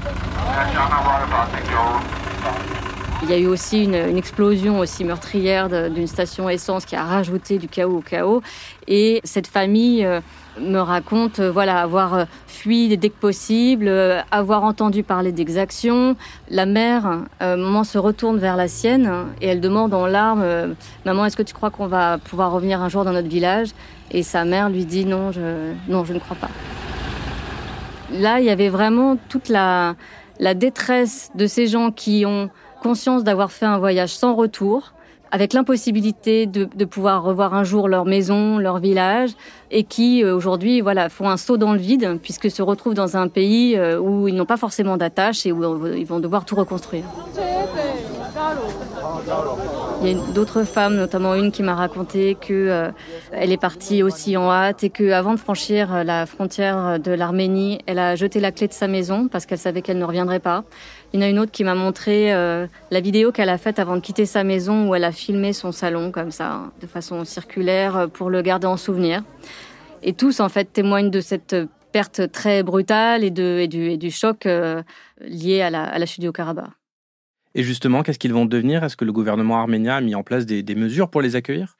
Il 3.23 3.29
y 3.29 3.33
a 3.33 3.37
eu 3.37 3.47
aussi 3.47 3.85
une, 3.85 4.17
explosion 4.17 4.79
aussi 4.79 5.05
meurtrière 5.05 5.69
d'une 5.89 6.07
station 6.07 6.49
essence 6.49 6.83
qui 6.83 6.97
a 6.97 7.03
rajouté 7.03 7.57
du 7.57 7.69
chaos 7.69 7.99
au 7.99 8.01
chaos. 8.01 8.41
Et 8.85 9.21
cette 9.23 9.47
famille 9.47 10.03
euh, 10.03 10.19
me 10.59 10.79
raconte 10.79 11.39
euh, 11.39 11.49
voilà 11.49 11.79
avoir 11.79 12.13
euh, 12.15 12.25
fui 12.47 12.97
dès 12.97 13.07
que 13.07 13.15
possible, 13.15 13.89
avoir 14.29 14.65
entendu 14.65 15.03
parler 15.03 15.31
d'exactions. 15.31 16.17
La 16.49 16.65
mère, 16.65 17.21
un 17.39 17.55
moment, 17.55 17.85
se 17.85 17.97
retourne 17.97 18.39
vers 18.39 18.57
la 18.57 18.67
sienne 18.67 19.09
et 19.39 19.47
elle 19.47 19.61
demande 19.61 19.93
en 19.93 20.05
larmes 20.05 20.75
Maman, 21.05 21.25
est-ce 21.25 21.37
que 21.37 21.43
tu 21.43 21.53
crois 21.53 21.69
qu'on 21.69 21.87
va 21.87 22.17
pouvoir 22.17 22.51
revenir 22.51 22.81
un 22.81 22.89
jour 22.89 23.05
dans 23.05 23.13
notre 23.13 23.29
village? 23.29 23.69
Et 24.11 24.21
sa 24.21 24.43
mère 24.43 24.69
lui 24.69 24.83
dit 24.83 25.05
Non, 25.05 25.31
je, 25.31 25.71
non, 25.87 26.03
je 26.03 26.11
ne 26.11 26.19
crois 26.19 26.37
pas. 26.37 26.49
Là, 28.11 28.41
il 28.41 28.45
y 28.45 28.49
avait 28.49 28.69
vraiment 28.69 29.17
toute 29.29 29.47
la, 29.47 29.95
la 30.39 30.53
détresse 30.53 31.31
de 31.35 31.47
ces 31.47 31.67
gens 31.67 31.91
qui 31.91 32.25
ont 32.25 32.49
conscience 32.83 33.23
d'avoir 33.23 33.51
fait 33.51 33.65
un 33.65 33.79
voyage 33.79 34.13
sans 34.13 34.35
retour, 34.35 34.93
avec 35.31 35.53
l'impossibilité 35.53 36.45
de, 36.45 36.85
pouvoir 36.85 37.23
revoir 37.23 37.55
un 37.55 37.63
jour 37.63 37.87
leur 37.87 38.05
maison, 38.05 38.59
leur 38.59 38.77
village, 38.77 39.31
et 39.71 39.83
qui 39.83 40.23
euh, 40.23 40.35
aujourd'hui 40.35 40.81
voilà 40.81 41.09
font 41.09 41.27
un 41.27 41.37
saut 41.37 41.57
dans 41.57 41.73
le 41.73 41.79
vide 41.79 42.19
puisque 42.21 42.51
se 42.51 42.61
retrouvent 42.61 42.93
dans 42.93 43.17
un 43.17 43.27
pays 43.27 43.75
euh, 43.75 43.99
où 43.99 44.27
ils 44.27 44.35
n'ont 44.35 44.45
pas 44.45 44.57
forcément 44.57 44.95
d'attache 44.95 45.47
et 45.47 45.51
où 45.51 45.87
ils 45.87 46.05
vont 46.05 46.19
devoir 46.19 46.45
tout 46.45 46.55
reconstruire. 46.55 47.05
Il 50.03 50.09
y 50.09 50.13
a 50.13 50.17
d'autres 50.33 50.63
femmes, 50.65 50.95
notamment 50.97 51.33
une 51.33 51.51
qui 51.51 51.63
m'a 51.63 51.73
raconté 51.73 52.35
que 52.39 52.53
euh, 52.53 52.89
elle 53.31 53.51
est 53.51 53.57
partie 53.57 54.03
aussi 54.03 54.37
en 54.37 54.51
hâte 54.51 54.83
et 54.83 54.91
que 54.91 55.11
avant 55.11 55.33
de 55.33 55.39
franchir 55.39 56.03
la 56.03 56.27
frontière 56.27 56.99
de 56.99 57.11
l'Arménie, 57.11 57.79
elle 57.87 57.97
a 57.97 58.15
jeté 58.15 58.39
la 58.39 58.51
clé 58.51 58.67
de 58.67 58.73
sa 58.73 58.87
maison 58.87 59.29
parce 59.29 59.47
qu'elle 59.47 59.57
savait 59.57 59.81
qu'elle 59.81 59.97
ne 59.97 60.05
reviendrait 60.05 60.41
pas. 60.41 60.63
Il 61.13 61.19
y 61.19 61.23
en 61.23 61.27
a 61.27 61.29
une 61.29 61.37
autre 61.37 61.51
qui 61.51 61.63
m'a 61.63 61.75
montré 61.75 62.33
euh, 62.33 62.65
la 62.89 62.99
vidéo 62.99 63.31
qu'elle 63.31 63.49
a 63.49 63.59
faite 63.59 63.77
avant 63.77 63.95
de 63.95 64.01
quitter 64.01 64.25
sa 64.25 64.43
maison 64.43 64.89
où 64.89 64.95
elle 64.95 65.03
a 65.03 65.11
filmé 65.11 65.53
son 65.53 65.71
salon 65.71 66.11
comme 66.11 66.31
ça, 66.31 66.71
de 66.81 66.87
façon 66.87 67.23
circulaire, 67.23 67.95
euh, 67.95 68.07
pour 68.07 68.31
le 68.31 68.41
garder 68.41 68.65
en 68.65 68.77
souvenir. 68.77 69.23
Et 70.01 70.13
tous, 70.13 70.39
en 70.39 70.49
fait, 70.49 70.73
témoignent 70.73 71.11
de 71.11 71.21
cette 71.21 71.55
perte 71.91 72.31
très 72.31 72.63
brutale 72.63 73.23
et, 73.23 73.29
du, 73.29 74.11
choc 74.11 74.47
euh, 74.47 74.81
lié 75.21 75.61
à 75.61 75.69
la, 75.69 76.05
chute 76.07 76.21
du 76.21 76.29
Haut-Karabakh. 76.29 76.71
Et 77.53 77.61
justement, 77.61 78.01
qu'est-ce 78.01 78.17
qu'ils 78.17 78.33
vont 78.33 78.47
devenir? 78.47 78.83
Est-ce 78.83 78.97
que 78.97 79.05
le 79.05 79.13
gouvernement 79.13 79.59
arménien 79.59 79.97
a 79.97 80.01
mis 80.01 80.15
en 80.15 80.23
place 80.23 80.47
des 80.47 80.75
mesures 80.75 81.11
pour 81.11 81.21
les 81.21 81.35
accueillir? 81.35 81.77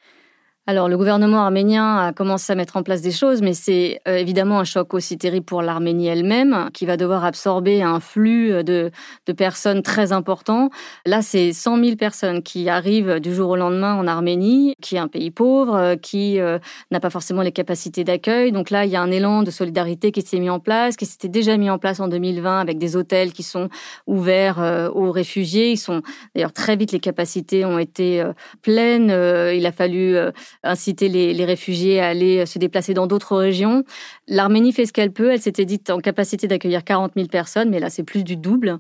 Alors 0.65 0.87
le 0.87 0.97
gouvernement 0.97 1.43
arménien 1.43 1.97
a 1.97 2.13
commencé 2.13 2.53
à 2.53 2.55
mettre 2.55 2.77
en 2.77 2.83
place 2.83 3.01
des 3.01 3.11
choses, 3.11 3.41
mais 3.41 3.53
c'est 3.53 3.99
euh, 4.07 4.15
évidemment 4.15 4.59
un 4.59 4.63
choc 4.63 4.93
aussi 4.93 5.17
terrible 5.17 5.45
pour 5.45 5.61
l'Arménie 5.61 6.07
elle-même, 6.07 6.69
qui 6.73 6.85
va 6.85 6.95
devoir 6.95 7.25
absorber 7.25 7.81
un 7.81 7.99
flux 7.99 8.63
de, 8.63 8.89
de 9.25 9.33
personnes 9.33 9.81
très 9.81 10.13
important. 10.13 10.69
Là, 11.05 11.21
c'est 11.21 11.51
100 11.51 11.83
000 11.83 11.95
personnes 11.97 12.43
qui 12.43 12.69
arrivent 12.69 13.19
du 13.19 13.35
jour 13.35 13.49
au 13.49 13.55
lendemain 13.57 13.95
en 13.95 14.07
Arménie, 14.07 14.75
qui 14.81 14.95
est 14.95 14.99
un 14.99 15.09
pays 15.09 15.31
pauvre, 15.31 15.75
euh, 15.75 15.95
qui 15.97 16.39
euh, 16.39 16.59
n'a 16.91 17.01
pas 17.01 17.09
forcément 17.09 17.41
les 17.41 17.51
capacités 17.51 18.05
d'accueil. 18.05 18.53
Donc 18.53 18.69
là, 18.69 18.85
il 18.85 18.91
y 18.91 18.95
a 18.95 19.01
un 19.01 19.11
élan 19.11 19.43
de 19.43 19.51
solidarité 19.51 20.13
qui 20.13 20.21
s'est 20.21 20.39
mis 20.39 20.49
en 20.49 20.61
place, 20.61 20.95
qui 20.95 21.05
s'était 21.05 21.27
déjà 21.27 21.57
mis 21.57 21.69
en 21.69 21.77
place 21.77 21.99
en 21.99 22.07
2020 22.07 22.61
avec 22.61 22.77
des 22.77 22.95
hôtels 22.95 23.33
qui 23.33 23.43
sont 23.43 23.67
ouverts 24.07 24.91
aux 24.95 25.11
réfugiés. 25.11 25.71
Ils 25.71 25.77
sont 25.77 26.01
d'ailleurs 26.33 26.53
très 26.53 26.77
vite 26.77 26.93
les 26.93 27.01
capacités 27.01 27.65
ont 27.65 27.79
été 27.79 28.23
pleines. 28.61 29.09
Il 29.09 29.65
a 29.65 29.71
fallu 29.71 30.17
inciter 30.63 31.09
les, 31.09 31.45
réfugiés 31.45 31.99
à 31.99 32.07
aller 32.07 32.45
se 32.45 32.59
déplacer 32.59 32.93
dans 32.93 33.07
d'autres 33.07 33.35
régions. 33.35 33.83
L'Arménie 34.27 34.73
fait 34.73 34.85
ce 34.85 34.93
qu'elle 34.93 35.11
peut. 35.11 35.31
Elle 35.31 35.41
s'était 35.41 35.65
dite 35.65 35.89
en 35.89 35.99
capacité 35.99 36.47
d'accueillir 36.47 36.83
40 36.83 37.13
000 37.15 37.27
personnes, 37.27 37.69
mais 37.69 37.79
là, 37.79 37.89
c'est 37.89 38.03
plus 38.03 38.23
du 38.23 38.37
double. 38.37 38.79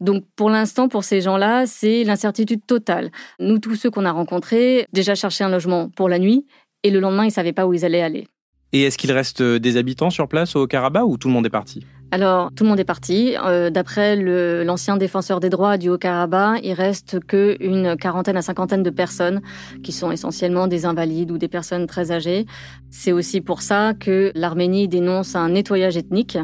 Donc 0.00 0.24
pour 0.36 0.50
l'instant, 0.50 0.88
pour 0.88 1.04
ces 1.04 1.20
gens-là, 1.20 1.66
c'est 1.66 2.04
l'incertitude 2.04 2.64
totale. 2.66 3.10
Nous, 3.40 3.58
tous 3.58 3.76
ceux 3.76 3.90
qu'on 3.90 4.04
a 4.04 4.12
rencontrés, 4.12 4.86
déjà 4.92 5.14
cherchaient 5.14 5.44
un 5.44 5.48
logement 5.48 5.88
pour 5.88 6.08
la 6.08 6.18
nuit, 6.18 6.46
et 6.82 6.90
le 6.90 7.00
lendemain, 7.00 7.24
ils 7.24 7.28
ne 7.28 7.32
savaient 7.32 7.52
pas 7.52 7.66
où 7.66 7.72
ils 7.72 7.84
allaient 7.84 8.02
aller. 8.02 8.28
Et 8.72 8.82
est-ce 8.82 8.98
qu'il 8.98 9.12
reste 9.12 9.42
des 9.42 9.76
habitants 9.76 10.10
sur 10.10 10.28
place 10.28 10.54
au 10.54 10.66
Karabakh 10.66 11.04
ou 11.06 11.16
tout 11.16 11.28
le 11.28 11.34
monde 11.34 11.46
est 11.46 11.50
parti? 11.50 11.86
Alors, 12.12 12.52
tout 12.54 12.62
le 12.62 12.70
monde 12.70 12.78
est 12.78 12.84
parti. 12.84 13.34
Euh, 13.44 13.68
d'après 13.68 14.16
l'ancien 14.64 14.96
défenseur 14.96 15.40
des 15.40 15.50
droits 15.50 15.76
du 15.76 15.88
Haut-Karabakh, 15.88 16.60
il 16.62 16.72
reste 16.72 17.18
qu'une 17.26 17.96
quarantaine 17.96 18.36
à 18.36 18.42
cinquantaine 18.42 18.84
de 18.84 18.90
personnes 18.90 19.40
qui 19.82 19.92
sont 19.92 20.12
essentiellement 20.12 20.68
des 20.68 20.86
invalides 20.86 21.32
ou 21.32 21.38
des 21.38 21.48
personnes 21.48 21.86
très 21.86 22.12
âgées. 22.12 22.46
C'est 22.90 23.12
aussi 23.12 23.40
pour 23.40 23.60
ça 23.60 23.92
que 23.98 24.30
l'Arménie 24.34 24.86
dénonce 24.86 25.34
un 25.34 25.48
nettoyage 25.48 25.96
ethnique. 25.96 26.38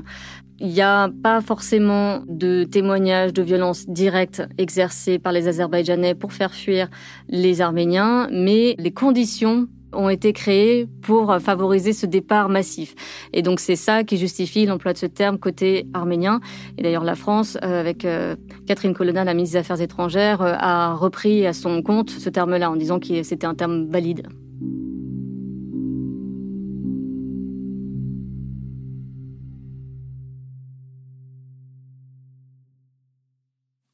Il 0.59 0.69
n'y 0.69 0.83
a 0.83 1.11
pas 1.23 1.41
forcément 1.41 2.23
de 2.29 2.65
témoignages 2.65 3.33
de 3.33 3.43
violences 3.43 3.89
directes 3.89 4.43
exercées 4.59 5.19
par 5.19 5.33
les 5.33 5.49
Azerbaïdjanais 5.49 6.15
pour 6.15 6.33
faire 6.33 6.55
fuir 6.55 6.89
les 7.29 7.61
Arméniens, 7.61 8.29
mais 8.33 8.75
les 8.79 8.93
conditions 8.93 9.69
ont 9.93 10.09
été 10.09 10.33
créés 10.33 10.87
pour 11.03 11.37
favoriser 11.41 11.93
ce 11.93 12.07
départ 12.07 12.49
massif. 12.49 12.95
Et 13.33 13.43
donc 13.43 13.61
c'est 13.61 13.77
ça 13.77 14.05
qui 14.05 14.17
justifie 14.17 14.67
l'emploi 14.67 14.93
de 14.93 14.99
ce 14.99 15.07
terme 15.07 15.39
côté 15.39 15.87
arménien. 15.95 16.41
Et 16.79 16.83
d'ailleurs 16.83 17.05
la 17.05 17.15
France, 17.15 17.59
euh, 17.63 17.81
avec 17.81 18.05
euh, 18.05 18.37
Catherine 18.67 18.95
Colonna, 18.95 19.25
la 19.25 19.35
ministre 19.35 19.55
des 19.55 19.61
Affaires 19.61 19.81
étrangères, 19.81 20.43
euh, 20.43 20.55
a 20.59 20.95
repris 20.95 21.47
à 21.47 21.53
son 21.53 21.83
compte 21.83 22.11
ce 22.11 22.31
terme-là 22.31 22.71
en 22.71 22.77
disant 22.77 22.99
que 22.99 23.23
c'était 23.23 23.47
un 23.47 23.55
terme 23.55 23.89
valide. 23.89 24.27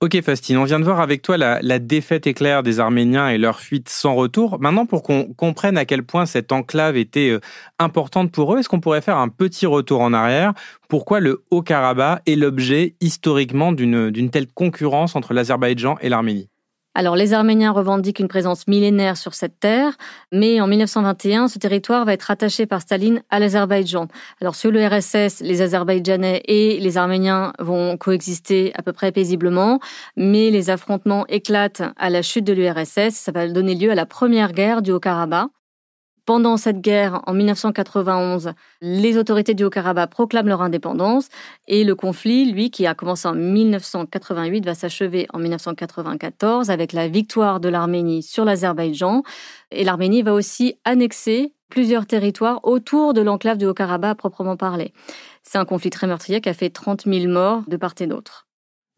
Ok 0.00 0.20
Fastine, 0.22 0.58
on 0.58 0.62
vient 0.62 0.78
de 0.78 0.84
voir 0.84 1.00
avec 1.00 1.22
toi 1.22 1.36
la, 1.36 1.78
défaite 1.80 2.28
éclair 2.28 2.62
des 2.62 2.78
Arméniens 2.78 3.30
et 3.30 3.36
leur 3.36 3.58
fuite 3.58 3.88
sans 3.88 4.14
retour. 4.14 4.60
Maintenant, 4.60 4.86
pour 4.86 5.02
qu'on 5.02 5.24
comprenne 5.34 5.76
à 5.76 5.84
quel 5.86 6.04
point 6.04 6.24
cette 6.24 6.52
enclave 6.52 6.96
était 6.96 7.30
euh, 7.30 7.40
importante 7.80 8.30
pour 8.30 8.54
eux, 8.54 8.60
est-ce 8.60 8.68
qu'on 8.68 8.78
pourrait 8.78 9.00
faire 9.00 9.16
un 9.16 9.28
petit 9.28 9.66
retour 9.66 10.00
en 10.00 10.12
arrière? 10.12 10.52
Pourquoi 10.88 11.18
le 11.18 11.42
Haut-Karabakh 11.50 12.22
est 12.26 12.36
l'objet 12.36 12.94
historiquement 13.00 13.72
d'une 13.72 14.30
telle 14.30 14.46
concurrence 14.46 15.16
entre 15.16 15.34
l'Azerbaïdjan 15.34 15.96
et 16.00 16.08
l'Arménie? 16.08 16.48
Alors 16.98 17.14
les 17.14 17.32
Arméniens 17.32 17.70
revendiquent 17.70 18.18
une 18.18 18.26
présence 18.26 18.66
millénaire 18.66 19.16
sur 19.16 19.32
cette 19.32 19.60
terre, 19.60 19.92
mais 20.32 20.60
en 20.60 20.66
1921, 20.66 21.46
ce 21.46 21.60
territoire 21.60 22.04
va 22.04 22.12
être 22.12 22.24
rattaché 22.24 22.66
par 22.66 22.80
Staline 22.80 23.22
à 23.30 23.38
l'Azerbaïdjan. 23.38 24.08
Alors 24.40 24.56
sur 24.56 24.72
le 24.72 24.84
RSS, 24.84 25.40
les 25.42 25.62
Azerbaïdjanais 25.62 26.42
et 26.46 26.80
les 26.80 26.96
Arméniens 26.98 27.52
vont 27.60 27.96
coexister 27.96 28.72
à 28.74 28.82
peu 28.82 28.92
près 28.92 29.12
paisiblement, 29.12 29.78
mais 30.16 30.50
les 30.50 30.70
affrontements 30.70 31.24
éclatent 31.28 31.84
à 31.96 32.10
la 32.10 32.22
chute 32.22 32.44
de 32.44 32.52
l'URSS. 32.52 33.14
Ça 33.14 33.30
va 33.30 33.46
donner 33.46 33.76
lieu 33.76 33.92
à 33.92 33.94
la 33.94 34.04
première 34.04 34.50
guerre 34.50 34.82
du 34.82 34.90
Haut-Karabakh. 34.90 35.50
Pendant 36.28 36.58
cette 36.58 36.82
guerre, 36.82 37.23
en 37.26 37.32
1991, 37.32 38.52
les 38.82 39.16
autorités 39.16 39.54
du 39.54 39.64
Haut-Karabakh 39.64 40.11
proclament 40.11 40.49
leur 40.49 40.61
indépendance 40.61 41.30
et 41.68 41.85
le 41.85 41.94
conflit, 41.94 42.52
lui, 42.52 42.70
qui 42.70 42.87
a 42.87 42.92
commencé 42.92 43.26
en 43.26 43.35
1988, 43.35 44.66
va 44.66 44.75
s'achever 44.75 45.26
en 45.32 45.38
1994 45.38 46.68
avec 46.68 46.92
la 46.92 47.08
victoire 47.08 47.61
de 47.61 47.70
l'Arménie 47.70 48.23
sur 48.23 48.44
l'Azerbaïdjan. 48.44 49.23
Et 49.70 49.85
l'Arménie 49.85 50.20
va 50.20 50.35
aussi 50.35 50.78
annexer 50.85 51.54
plusieurs 51.70 52.04
territoires 52.04 52.61
autour 52.62 53.14
de 53.14 53.23
l'enclave 53.23 53.56
du 53.56 53.64
Haut-Karabakh 53.64 54.18
proprement 54.18 54.58
parlé. 54.58 54.92
C'est 55.44 55.56
un 55.56 55.64
conflit 55.64 55.88
très 55.88 56.06
meurtrier 56.06 56.42
qui 56.42 56.50
a 56.50 56.54
fait 56.54 56.68
30 56.68 57.04
000 57.06 57.32
morts 57.32 57.62
de 57.68 57.78
part 57.78 57.94
et 58.00 58.06
d'autre. 58.06 58.47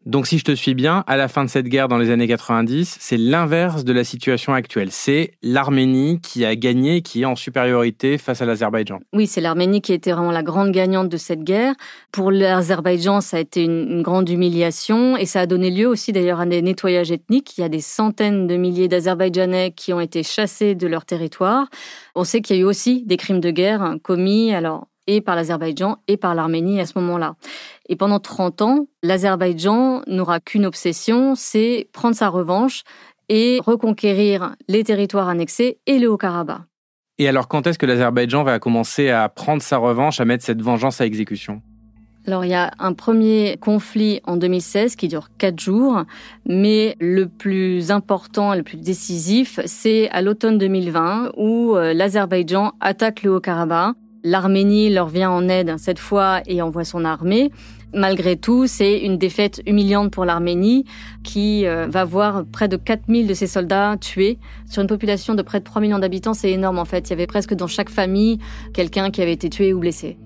Donc 0.07 0.25
si 0.25 0.39
je 0.39 0.43
te 0.43 0.51
suis 0.53 0.73
bien, 0.73 1.03
à 1.05 1.15
la 1.15 1.27
fin 1.27 1.45
de 1.45 1.49
cette 1.49 1.67
guerre 1.67 1.87
dans 1.87 1.99
les 1.99 2.09
années 2.09 2.27
90, 2.27 2.97
c'est 2.99 3.17
l'inverse 3.17 3.83
de 3.83 3.93
la 3.93 4.03
situation 4.03 4.53
actuelle. 4.53 4.89
C'est 4.91 5.33
l'Arménie 5.43 6.19
qui 6.19 6.43
a 6.43 6.55
gagné, 6.55 7.03
qui 7.03 7.21
est 7.21 7.25
en 7.25 7.35
supériorité 7.35 8.17
face 8.17 8.41
à 8.41 8.45
l'Azerbaïdjan. 8.45 8.99
Oui, 9.13 9.27
c'est 9.27 9.41
l'Arménie 9.41 9.79
qui 9.79 9.93
était 9.93 10.11
vraiment 10.11 10.31
la 10.31 10.41
grande 10.41 10.71
gagnante 10.71 11.07
de 11.07 11.17
cette 11.17 11.43
guerre. 11.43 11.75
Pour 12.11 12.31
l'Azerbaïdjan, 12.31 13.21
ça 13.21 13.37
a 13.37 13.39
été 13.41 13.63
une, 13.63 14.01
grande 14.01 14.27
humiliation 14.27 15.17
et 15.17 15.27
ça 15.27 15.41
a 15.41 15.45
donné 15.45 15.69
lieu 15.69 15.87
aussi 15.87 16.11
d'ailleurs 16.11 16.39
à 16.39 16.47
des 16.47 16.63
nettoyages 16.63 17.11
ethniques. 17.11 17.55
Il 17.59 17.61
y 17.61 17.63
a 17.63 17.69
des 17.69 17.81
centaines 17.81 18.47
de 18.47 18.55
milliers 18.55 18.87
d'Azerbaïdjanais 18.87 19.71
qui 19.75 19.93
ont 19.93 19.99
été 19.99 20.23
chassés 20.23 20.73
de 20.73 20.87
leur 20.87 21.05
territoire. 21.05 21.67
On 22.15 22.23
sait 22.23 22.41
qu'il 22.41 22.55
y 22.55 22.59
a 22.59 22.61
eu 22.63 22.65
aussi 22.65 23.03
des 23.05 23.17
crimes 23.17 23.39
de 23.39 23.51
guerre 23.51 23.97
commis 24.01 24.51
alors 24.51 24.87
et 25.07 25.21
par 25.21 25.35
l'Azerbaïdjan 25.35 25.97
et 26.07 26.17
par 26.17 26.35
l'Arménie 26.35 26.79
à 26.79 26.85
ce 26.85 26.97
moment-là. 26.99 27.35
Et 27.89 27.95
pendant 27.95 28.19
30 28.19 28.61
ans, 28.61 28.87
l'Azerbaïdjan 29.03 30.03
n'aura 30.07 30.39
qu'une 30.39 30.65
obsession, 30.65 31.35
c'est 31.35 31.89
prendre 31.91 32.15
sa 32.15 32.29
revanche 32.29 32.83
et 33.29 33.59
reconquérir 33.65 34.55
les 34.67 34.83
territoires 34.83 35.29
annexés 35.29 35.79
et 35.87 35.99
le 35.99 36.09
Haut-Karabakh. 36.09 36.61
Et 37.17 37.27
alors 37.27 37.47
quand 37.47 37.67
est-ce 37.67 37.77
que 37.77 37.85
l'Azerbaïdjan 37.85 38.43
va 38.43 38.59
commencer 38.59 39.09
à 39.09 39.29
prendre 39.29 39.61
sa 39.61 39.77
revanche, 39.77 40.19
à 40.19 40.25
mettre 40.25 40.43
cette 40.43 40.61
vengeance 40.61 41.01
à 41.01 41.05
exécution? 41.05 41.61
Alors 42.27 42.45
il 42.45 42.49
y 42.49 42.55
a 42.55 42.71
un 42.77 42.93
premier 42.93 43.57
conflit 43.59 44.21
en 44.25 44.37
2016 44.37 44.95
qui 44.95 45.07
dure 45.07 45.29
quatre 45.37 45.59
jours, 45.59 46.03
mais 46.47 46.95
le 46.99 47.27
plus 47.27 47.89
important, 47.89 48.53
le 48.53 48.63
plus 48.63 48.77
décisif, 48.77 49.59
c'est 49.65 50.09
à 50.09 50.21
l'automne 50.21 50.57
2020 50.59 51.31
où 51.37 51.75
euh, 51.75 51.93
l'Azerbaïdjan 51.93 52.73
attaque 52.79 53.23
le 53.23 53.35
Haut-Karabakh 53.35 53.95
L'Arménie 54.23 54.89
leur 54.91 55.07
vient 55.07 55.31
en 55.31 55.49
aide 55.49 55.75
cette 55.77 55.97
fois 55.97 56.41
et 56.45 56.61
envoie 56.61 56.83
son 56.83 57.05
armée. 57.05 57.51
Malgré 57.93 58.37
tout, 58.37 58.67
c'est 58.67 58.99
une 58.99 59.17
défaite 59.17 59.61
humiliante 59.65 60.11
pour 60.11 60.25
l'Arménie 60.25 60.85
qui 61.23 61.65
euh, 61.65 61.87
va 61.87 62.05
voir 62.05 62.45
près 62.45 62.67
de 62.67 62.77
4000 62.77 63.27
de 63.27 63.33
ses 63.33 63.47
soldats 63.47 63.97
tués 63.99 64.37
sur 64.69 64.81
une 64.81 64.87
population 64.87 65.33
de 65.33 65.41
près 65.41 65.59
de 65.59 65.65
3 65.65 65.81
millions 65.81 65.99
d'habitants. 65.99 66.33
C'est 66.33 66.51
énorme 66.51 66.77
en 66.77 66.85
fait. 66.85 67.09
Il 67.09 67.09
y 67.09 67.13
avait 67.13 67.27
presque 67.27 67.55
dans 67.55 67.67
chaque 67.67 67.89
famille 67.89 68.37
quelqu'un 68.73 69.09
qui 69.09 69.21
avait 69.21 69.33
été 69.33 69.49
tué 69.49 69.73
ou 69.73 69.79
blessé. 69.79 70.17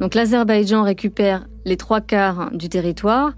Donc 0.00 0.14
l'Azerbaïdjan 0.14 0.82
récupère 0.82 1.46
les 1.64 1.76
trois 1.76 2.00
quarts 2.00 2.50
du 2.52 2.68
territoire, 2.68 3.32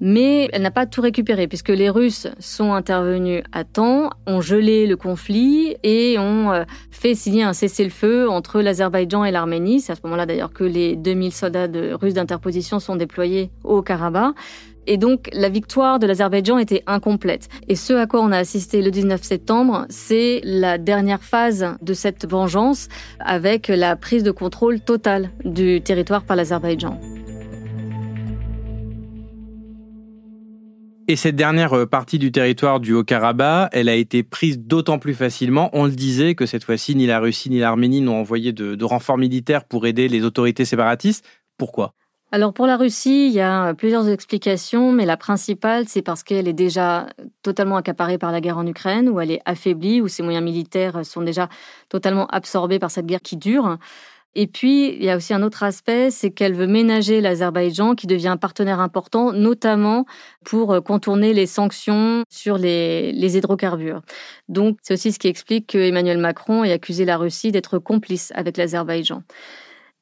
mais 0.00 0.48
elle 0.52 0.62
n'a 0.62 0.70
pas 0.70 0.86
tout 0.86 1.00
récupéré 1.00 1.48
puisque 1.48 1.70
les 1.70 1.90
Russes 1.90 2.28
sont 2.38 2.72
intervenus 2.72 3.42
à 3.52 3.64
temps, 3.64 4.10
ont 4.26 4.40
gelé 4.40 4.86
le 4.86 4.96
conflit 4.96 5.76
et 5.82 6.18
ont 6.18 6.52
euh, 6.52 6.64
fait 6.90 7.14
signer 7.14 7.42
un 7.42 7.52
cessez-le-feu 7.52 8.28
entre 8.28 8.60
l'Azerbaïdjan 8.60 9.24
et 9.24 9.30
l'Arménie. 9.30 9.80
C'est 9.80 9.92
à 9.92 9.94
ce 9.94 10.00
moment-là 10.04 10.26
d'ailleurs 10.26 10.52
que 10.52 10.64
les 10.64 10.96
2000 10.96 11.32
soldats 11.32 11.68
de 11.68 11.92
russes 11.92 12.14
d'interposition 12.14 12.80
sont 12.80 12.96
déployés 12.96 13.50
au 13.64 13.82
Karabakh. 13.82 14.34
Et 14.86 14.98
donc, 14.98 15.28
la 15.32 15.48
victoire 15.48 15.98
de 15.98 16.06
l'Azerbaïdjan 16.06 16.58
était 16.58 16.82
incomplète. 16.86 17.48
Et 17.68 17.74
ce 17.74 17.92
à 17.92 18.06
quoi 18.06 18.20
on 18.20 18.30
a 18.30 18.38
assisté 18.38 18.82
le 18.82 18.90
19 18.90 19.22
septembre, 19.22 19.86
c'est 19.88 20.40
la 20.44 20.78
dernière 20.78 21.22
phase 21.22 21.74
de 21.82 21.92
cette 21.92 22.28
vengeance 22.30 22.88
avec 23.18 23.68
la 23.68 23.96
prise 23.96 24.22
de 24.22 24.30
contrôle 24.30 24.80
totale 24.80 25.30
du 25.44 25.80
territoire 25.82 26.22
par 26.22 26.36
l'Azerbaïdjan. 26.36 27.00
Et 31.08 31.14
cette 31.14 31.36
dernière 31.36 31.72
euh, 31.72 31.86
partie 31.86 32.18
du 32.18 32.32
territoire 32.32 32.80
du 32.80 32.92
Haut-Karabakh, 32.92 33.68
elle 33.72 33.88
a 33.88 33.94
été 33.94 34.24
prise 34.24 34.58
d'autant 34.58 34.98
plus 34.98 35.14
facilement, 35.14 35.70
on 35.72 35.84
le 35.84 35.92
disait, 35.92 36.34
que 36.34 36.46
cette 36.46 36.64
fois-ci, 36.64 36.96
ni 36.96 37.06
la 37.06 37.20
Russie 37.20 37.48
ni 37.48 37.60
l'Arménie 37.60 38.00
n'ont 38.00 38.16
envoyé 38.16 38.52
de, 38.52 38.84
renforts 38.84 39.16
militaires 39.16 39.64
pour 39.64 39.86
aider 39.86 40.08
les 40.08 40.24
autorités 40.24 40.64
séparatistes. 40.64 41.24
Pourquoi? 41.58 41.94
Alors 42.32 42.52
pour 42.52 42.66
la 42.66 42.76
Russie, 42.76 43.28
il 43.28 43.32
y 43.32 43.40
a 43.40 43.72
plusieurs 43.74 44.08
explications, 44.08 44.90
mais 44.90 45.06
la 45.06 45.16
principale, 45.16 45.84
c'est 45.86 46.02
parce 46.02 46.24
qu'elle 46.24 46.48
est 46.48 46.52
déjà 46.52 47.06
totalement 47.42 47.76
accaparée 47.76 48.18
par 48.18 48.32
la 48.32 48.40
guerre 48.40 48.58
en 48.58 48.66
Ukraine, 48.66 49.08
où 49.08 49.20
elle 49.20 49.30
est 49.30 49.42
affaiblie, 49.44 50.00
où 50.00 50.08
ses 50.08 50.24
moyens 50.24 50.44
militaires 50.44 51.06
sont 51.06 51.22
déjà 51.22 51.48
totalement 51.88 52.26
absorbés 52.26 52.80
par 52.80 52.90
cette 52.90 53.06
guerre 53.06 53.22
qui 53.22 53.36
dure. 53.36 53.78
Et 54.38 54.46
puis, 54.46 54.94
il 54.94 55.02
y 55.02 55.08
a 55.08 55.16
aussi 55.16 55.32
un 55.32 55.42
autre 55.42 55.62
aspect, 55.62 56.10
c'est 56.10 56.30
qu'elle 56.30 56.52
veut 56.52 56.66
ménager 56.66 57.22
l'Azerbaïdjan, 57.22 57.94
qui 57.94 58.06
devient 58.06 58.28
un 58.28 58.36
partenaire 58.36 58.80
important, 58.80 59.32
notamment 59.32 60.04
pour 60.44 60.74
euh, 60.74 60.82
contourner 60.82 61.32
les 61.32 61.46
sanctions 61.46 62.22
sur 62.28 62.58
les, 62.58 63.12
les 63.12 63.38
hydrocarbures. 63.38 64.02
Donc, 64.50 64.76
c'est 64.82 64.92
aussi 64.92 65.10
ce 65.12 65.18
qui 65.18 65.28
explique 65.28 65.68
qu'Emmanuel 65.68 66.18
Macron 66.18 66.64
ait 66.64 66.72
accusé 66.72 67.06
la 67.06 67.16
Russie 67.16 67.50
d'être 67.50 67.78
complice 67.78 68.30
avec 68.34 68.58
l'Azerbaïdjan. 68.58 69.22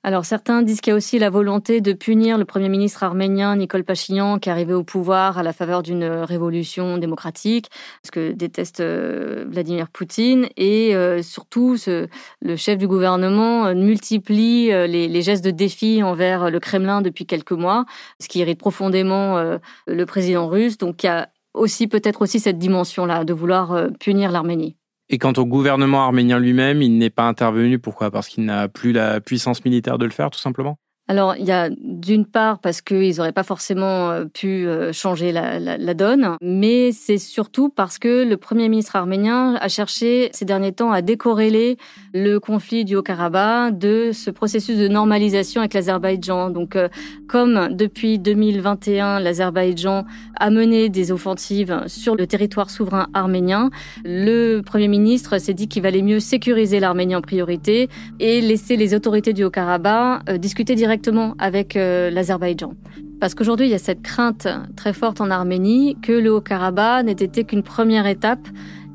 Alors 0.07 0.27
certains 0.27 0.61
disent 0.61 0.83
qu'il 0.83 0.91
y 0.91 0.93
a 0.93 0.97
aussi 0.97 1.19
la 1.19 1.31
volonté 1.31 1.81
de 1.81 1.95
punir 1.95 2.37
le 2.37 2.45
Premier 2.45 2.69
ministre 2.69 3.03
arménien 3.05 3.57
Nicole 3.57 3.85
Pachinian 3.85 4.39
qui 4.39 4.51
est 4.51 4.53
arrivé 4.53 4.75
au 4.75 4.85
pouvoir 4.85 5.39
à 5.39 5.43
la 5.43 5.55
faveur 5.55 5.83
d'une 5.83 6.05
révolution 6.05 6.99
démocratique, 6.99 7.71
parce 8.03 8.11
que 8.11 8.33
déteste 8.33 8.81
euh, 8.81 9.47
Vladimir 9.49 9.89
Poutine, 9.89 10.47
et 10.59 10.95
euh, 10.95 11.23
surtout 11.23 11.77
le 11.87 12.57
chef 12.57 12.77
du 12.77 12.87
gouvernement 12.87 13.65
euh, 13.65 13.75
multiplie 13.75 14.67
les, 14.67 15.23
gestes 15.23 15.43
de 15.43 15.51
défi 15.51 16.03
envers 16.03 16.51
le 16.51 16.61
Kremlin 16.61 17.01
depuis 17.01 17.25
quelques 17.25 17.53
mois, 17.53 17.87
ce 18.21 18.29
qui 18.29 18.41
irrite 18.41 18.59
profondément 18.59 19.59
le 19.87 20.05
président 20.05 20.49
russe. 20.49 20.77
Donc 20.77 21.03
il 21.03 21.07
y 21.07 21.09
a 21.09 21.31
aussi 21.55 21.87
peut-être 21.87 22.21
aussi 22.21 22.41
cette 22.41 22.59
dimension-là 22.59 23.25
de 23.25 23.33
vouloir 23.33 23.89
punir 24.01 24.31
l'Arménie. 24.31 24.77
Et 25.11 25.19
quant 25.19 25.33
au 25.33 25.45
gouvernement 25.45 26.05
arménien 26.05 26.39
lui-même, 26.39 26.83
il 26.83 26.99
n'est 26.99 27.11
pas 27.11 27.25
intervenu. 27.25 27.79
Pourquoi? 27.79 28.11
Parce 28.11 28.29
qu'il 28.29 28.45
n'a 28.45 28.69
plus 28.69 28.93
la 28.93 29.21
puissance 29.21 29.65
militaire 29.65 29.99
de 29.99 30.05
le 30.05 30.11
faire, 30.11 30.31
tout 30.31 30.39
simplement 30.39 30.79
alors, 31.07 31.37
il 31.37 31.45
y 31.45 31.53
a 31.53 31.69
d'une 31.69 32.25
part 32.25 32.61
parce 32.61 32.81
qu'ils 32.81 33.17
n'auraient 33.17 33.33
pas 33.33 33.43
forcément 33.43 34.11
euh, 34.11 34.25
pu 34.25 34.67
euh, 34.67 34.91
changer 34.91 35.33
la, 35.33 35.61
la, 35.61 35.77
la 35.77 35.95
donne, 35.95 36.37
mais 36.41 36.93
c'est 36.93 37.19
surtout 37.19 37.69
parce 37.69 37.99
que 37.99 38.25
le 38.25 38.37
Premier 38.39 38.71
ministre 38.71 38.97
arménien 38.97 39.55
a 39.57 39.69
cherché 39.69 40.31
ces 40.33 40.47
derniers 40.47 40.73
temps 40.73 40.93
à 40.93 41.03
décorréler 41.03 41.77
le 42.15 42.39
conflit 42.39 42.87
du 42.87 42.97
Haut-Karabakh 42.97 43.77
de 43.77 44.13
ce 44.15 44.31
processus 44.31 44.79
de 44.79 44.89
normalisation 44.89 45.61
avec 45.61 45.75
l'Azerbaïdjan. 45.75 46.49
Donc, 46.49 46.75
euh, 46.75 46.89
comme 47.29 47.69
depuis 47.77 48.19
2021, 48.19 49.21
l'Azerbaïdjan 49.21 50.07
a 50.37 50.49
mené 50.49 50.89
des 50.89 51.13
offensives 51.13 51.83
sur 51.87 52.17
le 52.17 52.27
territoire 52.27 52.71
souverain 52.71 53.09
arménien, 53.13 53.69
le 54.07 54.63
Premier 54.63 54.89
ministre 54.89 55.37
s'est 55.37 55.53
dit 55.53 55.69
qu'il 55.69 55.83
valait 55.83 56.01
mieux 56.01 56.21
sécuriser 56.21 56.81
l'Arménie 56.81 57.15
en 57.15 57.21
priorité 57.21 57.91
et 58.21 58.41
laisser 58.41 58.77
les 58.77 58.95
autorités 58.95 59.35
du 59.35 59.45
Haut-Karabakh 59.45 60.39
discuter 60.39 60.75
directement 60.75 60.94
directement 60.95 61.35
avec 61.39 61.77
euh, 61.77 62.11
l'Azerbaïdjan. 62.11 62.75
Parce 63.21 63.35
qu'aujourd'hui, 63.35 63.67
il 63.67 63.71
y 63.71 63.75
a 63.75 63.79
cette 63.79 64.03
crainte 64.03 64.47
très 64.77 64.93
forte 64.93 65.21
en 65.21 65.31
Arménie 65.31 65.97
que 66.03 66.13
le 66.13 66.33
Haut-Karabakh 66.33 67.05
n'ait 67.05 67.13
été 67.13 67.45
qu'une 67.45 67.63
première 67.63 68.07
étape 68.07 68.47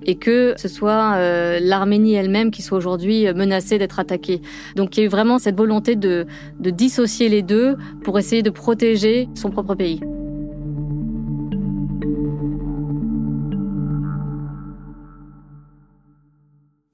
et 0.06 0.15
que 0.15 0.53
ce 0.56 0.70
soit 0.70 1.15
euh, 1.15 1.60
l'Arménie 1.62 2.13
elle-même 2.13 2.51
qui 2.51 2.62
soit 2.62 2.77
aujourd'hui 2.77 3.25
menacée 3.34 3.77
d'être 3.77 4.00
attaquée. 4.00 4.41
Donc 4.75 4.96
il 4.96 5.01
y 5.01 5.03
a 5.03 5.06
eu 5.08 5.10
vraiment 5.10 5.39
cette 5.39 5.58
volonté 5.58 5.96
de 5.96 6.25
dissocier 6.60 7.27
les 7.27 7.41
deux 7.41 7.75
pour 8.03 8.18
essayer 8.18 8.44
de 8.44 8.50
protéger 8.50 9.27
son 9.36 9.50
propre 9.50 9.75
pays. 9.75 10.00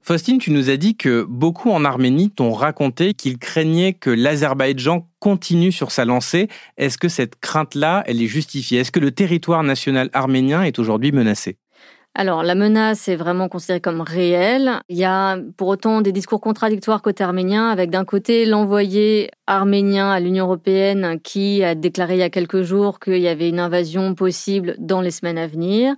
Faustine, 0.06 0.38
tu 0.38 0.52
nous 0.52 0.70
as 0.70 0.76
dit 0.76 0.96
que 0.96 1.24
beaucoup 1.28 1.68
en 1.72 1.84
Arménie 1.84 2.30
t'ont 2.30 2.52
raconté 2.52 3.12
qu'ils 3.14 3.38
craignaient 3.38 3.92
que 3.92 4.08
l'Azerbaïdjan 4.08 5.08
continue 5.18 5.72
sur 5.72 5.90
sa 5.90 6.04
lancée. 6.04 6.46
Est-ce 6.76 6.96
que 6.96 7.08
cette 7.08 7.40
crainte-là, 7.40 8.04
elle 8.06 8.22
est 8.22 8.28
justifiée? 8.28 8.78
Est-ce 8.78 8.92
que 8.92 9.00
le 9.00 9.10
territoire 9.10 9.64
national 9.64 10.08
arménien 10.12 10.62
est 10.62 10.78
aujourd'hui 10.78 11.10
menacé? 11.10 11.58
Alors, 12.14 12.44
la 12.44 12.54
menace 12.54 13.08
est 13.08 13.16
vraiment 13.16 13.48
considérée 13.48 13.80
comme 13.80 14.00
réelle. 14.00 14.80
Il 14.88 14.96
y 14.96 15.04
a 15.04 15.38
pour 15.58 15.66
autant 15.68 16.00
des 16.00 16.12
discours 16.12 16.40
contradictoires 16.40 17.02
côté 17.02 17.24
arménien, 17.24 17.68
avec 17.68 17.90
d'un 17.90 18.04
côté 18.04 18.46
l'envoyé 18.46 19.30
arménien 19.48 20.10
à 20.10 20.20
l'Union 20.20 20.44
européenne 20.46 21.18
qui 21.22 21.62
a 21.64 21.74
déclaré 21.74 22.14
il 22.14 22.20
y 22.20 22.22
a 22.22 22.30
quelques 22.30 22.62
jours 22.62 23.00
qu'il 23.00 23.18
y 23.18 23.28
avait 23.28 23.48
une 23.48 23.60
invasion 23.60 24.14
possible 24.14 24.76
dans 24.78 25.00
les 25.00 25.10
semaines 25.10 25.36
à 25.36 25.46
venir. 25.46 25.94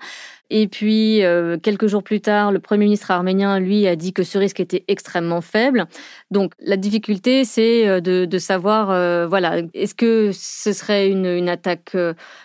Et 0.50 0.66
puis, 0.66 1.22
euh, 1.24 1.58
quelques 1.58 1.88
jours 1.88 2.02
plus 2.02 2.20
tard, 2.20 2.52
le 2.52 2.58
Premier 2.58 2.84
ministre 2.86 3.10
arménien, 3.10 3.58
lui, 3.58 3.86
a 3.86 3.96
dit 3.96 4.14
que 4.14 4.22
ce 4.22 4.38
risque 4.38 4.60
était 4.60 4.84
extrêmement 4.88 5.42
faible. 5.42 5.86
Donc, 6.30 6.52
la 6.58 6.76
difficulté, 6.76 7.44
c'est 7.44 7.86
euh, 7.86 8.00
de, 8.00 8.24
de, 8.24 8.38
savoir, 8.38 8.90
euh, 8.90 9.26
voilà, 9.26 9.60
est-ce 9.74 9.94
que 9.94 10.30
ce 10.32 10.72
serait 10.72 11.10
une, 11.10 11.26
une 11.26 11.50
attaque 11.50 11.96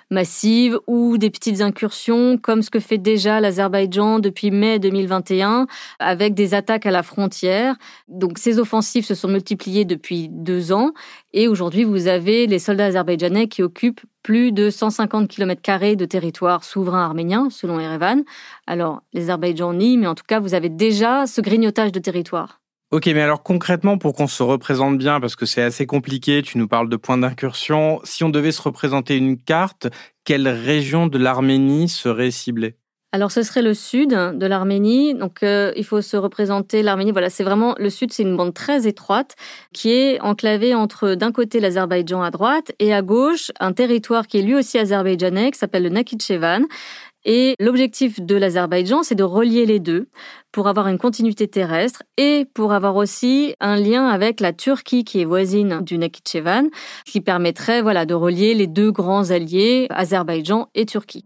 massive 0.10 0.80
ou 0.86 1.18
des 1.18 1.30
petites 1.30 1.62
incursions, 1.62 2.38
comme 2.38 2.62
ce 2.62 2.70
que 2.70 2.80
fait 2.80 2.98
déjà 2.98 3.40
l'Azerbaïdjan 3.40 4.20
depuis 4.20 4.52
mai 4.52 4.80
2021, 4.80 5.68
avec 6.00 6.34
des 6.34 6.54
attaques 6.54 6.86
à 6.86 6.92
la 6.92 7.04
frontière. 7.04 7.76
Donc, 8.10 8.38
ces 8.38 8.60
offensives 8.60 9.06
se 9.06 9.16
sont 9.16 9.30
multipliées 9.30 9.86
depuis 9.86 10.28
deux 10.30 10.74
ans. 10.74 10.92
Et 11.36 11.48
aujourd'hui, 11.48 11.84
vous 11.84 12.08
avez 12.08 12.46
les 12.46 12.60
soldats 12.60 12.86
azerbaïdjanais 12.86 13.48
qui 13.48 13.64
occupent 13.64 14.02
plus 14.22 14.52
de 14.52 14.70
150 14.70 15.28
km 15.28 15.96
de 15.96 16.06
territoire 16.06 16.64
souverain 16.64 17.04
arménien, 17.04 17.50
selon 17.50 17.80
Erevan. 17.80 18.24
Alors, 18.68 19.02
les 19.14 19.24
Azerbaïdjan 19.24 19.74
ni, 19.74 19.98
mais 19.98 20.06
en 20.06 20.14
tout 20.14 20.24
cas, 20.28 20.40
vous 20.40 20.54
avez 20.54 20.70
déjà 20.70 21.26
ce 21.26 21.42
grignotage 21.42 21.92
de 21.92 22.00
territoire. 22.00 22.62
Ok, 22.92 23.08
mais 23.08 23.22
alors 23.22 23.42
concrètement, 23.42 23.98
pour 23.98 24.14
qu'on 24.14 24.28
se 24.28 24.44
représente 24.44 25.00
bien, 25.00 25.20
parce 25.20 25.36
que 25.36 25.48
c'est 25.48 25.64
assez 25.64 25.88
compliqué, 25.88 26.44
tu 26.44 26.60
nous 26.60 26.68
parles 26.68 26.90
de 26.90 26.96
points 26.96 27.18
d'incursion, 27.18 28.00
si 28.04 28.24
on 28.24 28.30
devait 28.30 28.52
se 28.52 28.62
représenter 28.62 29.18
une 29.18 29.42
carte, 29.42 29.88
quelle 30.26 30.48
région 30.48 31.08
de 31.08 31.18
l'Arménie 31.18 31.90
serait 31.90 32.30
ciblée? 32.30 32.76
Alors 33.14 33.32
ce 33.32 33.44
serait 33.44 33.62
le 33.62 33.76
sud 33.76 34.10
de 34.10 34.46
l'Arménie. 34.48 35.14
Donc 35.14 35.44
euh, 35.44 35.72
il 35.78 35.86
faut 35.86 36.02
se 36.02 36.18
représenter 36.18 36.82
l'Arménie. 36.82 37.12
Voilà, 37.12 37.30
c'est 37.30 37.44
vraiment 37.44 37.76
le 37.78 37.92
sud, 37.92 38.12
c'est 38.12 38.24
une 38.24 38.36
bande 38.36 38.56
très 38.56 38.88
étroite 38.88 39.36
qui 39.72 39.92
est 39.92 40.20
enclavée 40.20 40.74
entre 40.74 41.14
d'un 41.14 41.32
côté 41.32 41.60
l'Azerbaïdjan 41.60 42.24
à 42.24 42.32
droite 42.32 42.72
et 42.80 42.92
à 42.92 43.04
gauche 43.04 43.52
un 43.60 43.72
territoire 43.72 44.26
qui 44.26 44.40
est 44.40 44.42
lui 44.42 44.56
aussi 44.56 44.80
azerbaïdjanais 44.80 45.52
qui 45.52 45.60
s'appelle 45.60 45.84
le 45.84 45.90
Nakhitchevan. 45.90 46.64
Et 47.26 47.56
l'objectif 47.60 48.20
de 48.20 48.36
l'Azerbaïdjan, 48.36 49.04
c'est 49.04 49.16
de 49.16 49.24
relier 49.24 49.66
les 49.66 49.80
deux 49.80 50.08
pour 50.52 50.68
avoir 50.68 50.88
une 50.88 50.98
continuité 50.98 51.48
terrestre 51.48 52.04
et 52.18 52.48
pour 52.54 52.74
avoir 52.74 52.96
aussi 52.96 53.56
un 53.62 53.78
lien 53.78 54.08
avec 54.08 54.42
la 54.42 54.54
Turquie 54.54 55.06
qui 55.06 55.22
est 55.22 55.26
voisine 55.26 55.82
du 55.82 56.00
Nakhitchevan, 56.00 56.70
qui 57.06 57.22
permettrait 57.22 57.84
voilà 57.84 58.06
de 58.06 58.16
relier 58.16 58.56
les 58.56 58.68
deux 58.68 58.92
grands 58.92 59.30
alliés, 59.30 59.86
Azerbaïdjan 59.92 60.68
et 60.74 60.86
Turquie. 60.86 61.24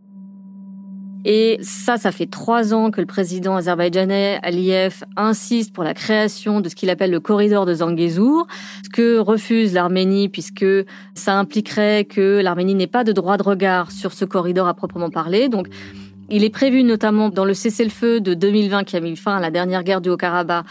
Et 1.25 1.57
ça, 1.61 1.97
ça 1.97 2.11
fait 2.11 2.25
trois 2.25 2.73
ans 2.73 2.91
que 2.91 3.01
le 3.01 3.07
président 3.07 3.55
azerbaïdjanais 3.55 4.39
Aliyev 4.43 5.03
insiste 5.15 5.73
pour 5.73 5.83
la 5.83 5.93
création 5.93 6.61
de 6.61 6.69
ce 6.69 6.75
qu'il 6.75 6.89
appelle 6.89 7.11
le 7.11 7.19
corridor 7.19 7.65
de 7.65 7.73
Zangezur, 7.73 8.47
ce 8.83 8.89
que 8.89 9.17
refuse 9.17 9.73
l'Arménie 9.73 10.29
puisque 10.29 10.65
ça 11.15 11.37
impliquerait 11.37 12.05
que 12.05 12.41
l'Arménie 12.41 12.75
n'ait 12.75 12.87
pas 12.87 13.03
de 13.03 13.11
droit 13.11 13.37
de 13.37 13.43
regard 13.43 13.91
sur 13.91 14.13
ce 14.13 14.25
corridor 14.25 14.67
à 14.67 14.73
proprement 14.73 15.09
parler. 15.09 15.49
Donc, 15.49 15.67
il 16.29 16.43
est 16.43 16.49
prévu 16.49 16.83
notamment 16.83 17.29
dans 17.29 17.45
le 17.45 17.53
cessez-le-feu 17.53 18.19
de 18.19 18.33
2020 18.33 18.83
qui 18.83 18.97
a 18.97 18.99
mis 18.99 19.15
fin 19.15 19.37
à 19.37 19.39
la 19.39 19.49
dernière 19.49 19.83
guerre 19.83 20.01
du 20.01 20.09
Haut-Karabakh 20.09 20.65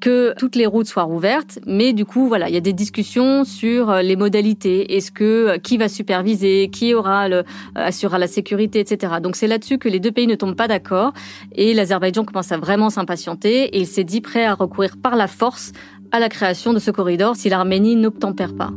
que 0.00 0.34
toutes 0.36 0.56
les 0.56 0.66
routes 0.66 0.86
soient 0.86 1.02
rouvertes, 1.02 1.58
mais 1.66 1.92
du 1.92 2.04
coup, 2.04 2.28
voilà, 2.28 2.48
il 2.48 2.54
y 2.54 2.56
a 2.56 2.60
des 2.60 2.72
discussions 2.72 3.44
sur 3.44 3.90
euh, 3.90 4.02
les 4.02 4.16
modalités. 4.16 4.96
Est-ce 4.96 5.10
que 5.10 5.24
euh, 5.24 5.58
qui 5.58 5.76
va 5.76 5.88
superviser, 5.88 6.68
qui 6.70 6.94
aura 6.94 7.28
le, 7.28 7.36
euh, 7.36 7.42
assurera 7.74 8.18
la 8.18 8.26
sécurité, 8.26 8.80
etc. 8.80 9.14
Donc 9.22 9.36
c'est 9.36 9.46
là-dessus 9.46 9.78
que 9.78 9.88
les 9.88 10.00
deux 10.00 10.12
pays 10.12 10.26
ne 10.26 10.34
tombent 10.34 10.56
pas 10.56 10.68
d'accord 10.68 11.12
et 11.52 11.74
l'Azerbaïdjan 11.74 12.24
commence 12.24 12.52
à 12.52 12.58
vraiment 12.58 12.90
s'impatienter 12.90 13.64
et 13.64 13.80
il 13.80 13.86
s'est 13.86 14.04
dit 14.04 14.20
prêt 14.20 14.44
à 14.44 14.54
recourir 14.54 14.96
par 15.02 15.16
la 15.16 15.26
force 15.26 15.72
à 16.12 16.20
la 16.20 16.28
création 16.28 16.72
de 16.72 16.78
ce 16.78 16.90
corridor 16.90 17.36
si 17.36 17.48
l'Arménie 17.48 17.96
n'obtempère 17.96 18.54
pas. 18.54 18.70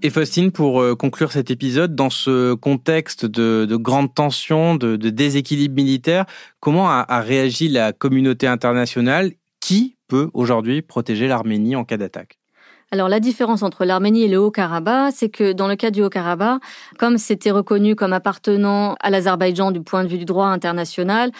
Et 0.00 0.10
Faustine, 0.10 0.52
pour 0.52 0.80
euh, 0.80 0.94
conclure 0.94 1.32
cet 1.32 1.50
épisode, 1.50 1.96
dans 1.96 2.10
ce 2.10 2.54
contexte 2.54 3.26
de, 3.26 3.66
de 3.68 3.76
grande 3.76 4.14
tension, 4.14 4.76
de, 4.76 4.94
de, 4.94 5.10
déséquilibre 5.10 5.74
militaire, 5.74 6.24
comment 6.60 6.88
a, 6.88 7.04
a, 7.08 7.20
réagi 7.20 7.68
la 7.68 7.92
communauté 7.92 8.46
internationale 8.46 9.32
Qui 9.58 9.96
peut 10.06 10.30
aujourd'hui 10.34 10.82
protéger 10.82 11.26
l'Arménie 11.26 11.74
en 11.74 11.84
cas 11.84 11.96
d'attaque? 11.96 12.38
Alors 12.90 13.08
la 13.08 13.20
différence 13.20 13.62
entre 13.62 13.84
l'Arménie 13.84 14.22
et 14.22 14.28
le 14.28 14.38
Haut-Karabakh, 14.38 15.12
c'est 15.14 15.28
que 15.28 15.52
dans 15.52 15.68
le 15.68 15.76
cas 15.76 15.90
du 15.90 16.02
Haut-Karabakh, 16.02 16.62
comme 16.98 17.18
c'était 17.18 17.50
reconnu 17.50 17.96
comme 17.96 18.12
appartenant 18.12 18.94
à 19.00 19.10
l'Azerbaïdjan 19.10 19.72
du 19.72 19.82
point 19.82 20.04
de 20.04 20.08
vue 20.08 20.16
du 20.16 20.24
droit 20.24 20.46
international, 20.46 21.32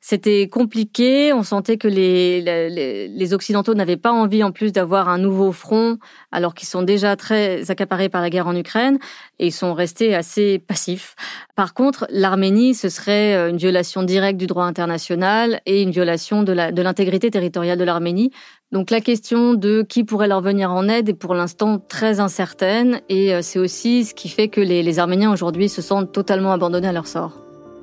c'était 0.00 0.48
compliqué. 0.48 1.32
On 1.32 1.42
sentait 1.42 1.76
que 1.76 1.88
les, 1.88 2.40
les, 2.40 3.08
les 3.08 3.34
Occidentaux 3.34 3.74
n'avaient 3.74 3.96
pas 3.96 4.12
envie, 4.12 4.42
en 4.44 4.52
plus, 4.52 4.72
d'avoir 4.72 5.08
un 5.08 5.18
nouveau 5.18 5.52
front, 5.52 5.98
alors 6.32 6.54
qu'ils 6.54 6.68
sont 6.68 6.82
déjà 6.82 7.16
très 7.16 7.70
accaparés 7.70 8.08
par 8.08 8.22
la 8.22 8.30
guerre 8.30 8.46
en 8.46 8.56
Ukraine, 8.56 8.98
et 9.38 9.48
ils 9.48 9.52
sont 9.52 9.74
restés 9.74 10.14
assez 10.14 10.58
passifs. 10.58 11.14
Par 11.56 11.74
contre, 11.74 12.06
l'Arménie, 12.10 12.74
ce 12.74 12.88
serait 12.88 13.34
euh, 13.34 13.50
une 13.50 13.56
violation 13.56 14.02
directe 14.02 14.38
du 14.38 14.46
droit 14.46 14.64
international 14.64 15.60
et 15.66 15.82
une 15.82 15.90
violation 15.90 16.42
de 16.42 16.52
l'intégrité 16.52 17.28
de 17.28 17.32
territoriale 17.32 17.78
de 17.78 17.84
l'Arménie. 17.84 18.30
Donc 18.70 18.90
la 18.90 19.00
question 19.00 19.54
de 19.54 19.82
qui 19.82 20.04
pourrait 20.04 20.28
leur 20.28 20.42
venir 20.42 20.70
en 20.70 20.88
aide 20.88 21.08
est 21.08 21.14
pour 21.14 21.34
l'instant 21.34 21.78
très 21.78 22.20
incertaine, 22.20 23.00
et 23.08 23.34
euh, 23.34 23.40
c'est 23.42 23.58
aussi 23.58 24.04
ce 24.04 24.14
qui 24.14 24.28
fait 24.28 24.48
que 24.48 24.60
les, 24.60 24.82
les 24.82 24.98
Arméniens 24.98 25.32
aujourd'hui 25.32 25.68
se 25.68 25.82
sentent 25.82 26.12
totalement 26.12 26.52
abandonnés 26.52 26.88
à 26.88 26.92
leur 26.92 27.06
sort. 27.06 27.32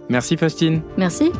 Merci 0.09 0.37
Faustine. 0.37 0.81
Merci. 0.97 1.31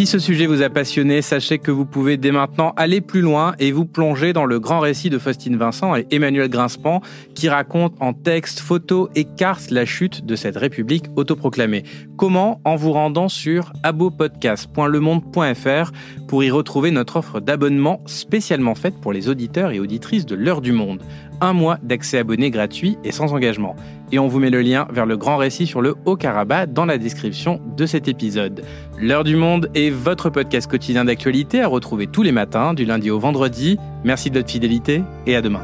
Si 0.00 0.06
ce 0.06 0.18
sujet 0.18 0.46
vous 0.46 0.62
a 0.62 0.70
passionné, 0.70 1.20
sachez 1.20 1.58
que 1.58 1.70
vous 1.70 1.84
pouvez 1.84 2.16
dès 2.16 2.32
maintenant 2.32 2.72
aller 2.78 3.02
plus 3.02 3.20
loin 3.20 3.54
et 3.58 3.70
vous 3.70 3.84
plonger 3.84 4.32
dans 4.32 4.46
le 4.46 4.58
grand 4.58 4.80
récit 4.80 5.10
de 5.10 5.18
Faustine 5.18 5.58
Vincent 5.58 5.94
et 5.94 6.06
Emmanuel 6.10 6.48
Grinspan 6.48 7.02
qui 7.34 7.50
raconte 7.50 7.92
en 8.00 8.14
texte, 8.14 8.60
photos 8.60 9.10
et 9.14 9.24
cartes 9.24 9.70
la 9.70 9.84
chute 9.84 10.24
de 10.24 10.36
cette 10.36 10.56
république 10.56 11.04
autoproclamée. 11.16 11.82
Comment? 12.16 12.62
En 12.64 12.76
vous 12.76 12.92
rendant 12.92 13.28
sur 13.28 13.74
abopodcast.lemonde.fr 13.82 15.92
pour 16.28 16.44
y 16.44 16.50
retrouver 16.50 16.92
notre 16.92 17.16
offre 17.16 17.40
d'abonnement 17.40 18.00
spécialement 18.06 18.74
faite 18.74 18.98
pour 19.02 19.12
les 19.12 19.28
auditeurs 19.28 19.70
et 19.70 19.80
auditrices 19.80 20.24
de 20.24 20.34
l'heure 20.34 20.62
du 20.62 20.72
monde. 20.72 21.02
Un 21.42 21.52
mois 21.52 21.76
d'accès 21.82 22.16
abonné 22.16 22.50
gratuit 22.50 22.96
et 23.04 23.12
sans 23.12 23.34
engagement. 23.34 23.76
Et 24.12 24.18
on 24.18 24.28
vous 24.28 24.38
met 24.38 24.50
le 24.50 24.60
lien 24.60 24.86
vers 24.92 25.06
le 25.06 25.16
grand 25.16 25.36
récit 25.36 25.66
sur 25.66 25.80
le 25.80 25.94
Haut-Karabakh 26.04 26.72
dans 26.72 26.84
la 26.84 26.98
description 26.98 27.60
de 27.76 27.86
cet 27.86 28.08
épisode. 28.08 28.62
L'heure 28.98 29.24
du 29.24 29.36
monde 29.36 29.70
est 29.74 29.90
votre 29.90 30.30
podcast 30.30 30.70
quotidien 30.70 31.04
d'actualité 31.04 31.62
à 31.62 31.68
retrouver 31.68 32.06
tous 32.06 32.22
les 32.22 32.32
matins, 32.32 32.74
du 32.74 32.84
lundi 32.84 33.10
au 33.10 33.18
vendredi. 33.18 33.78
Merci 34.04 34.30
de 34.30 34.38
votre 34.38 34.50
fidélité 34.50 35.02
et 35.26 35.36
à 35.36 35.42
demain. 35.42 35.62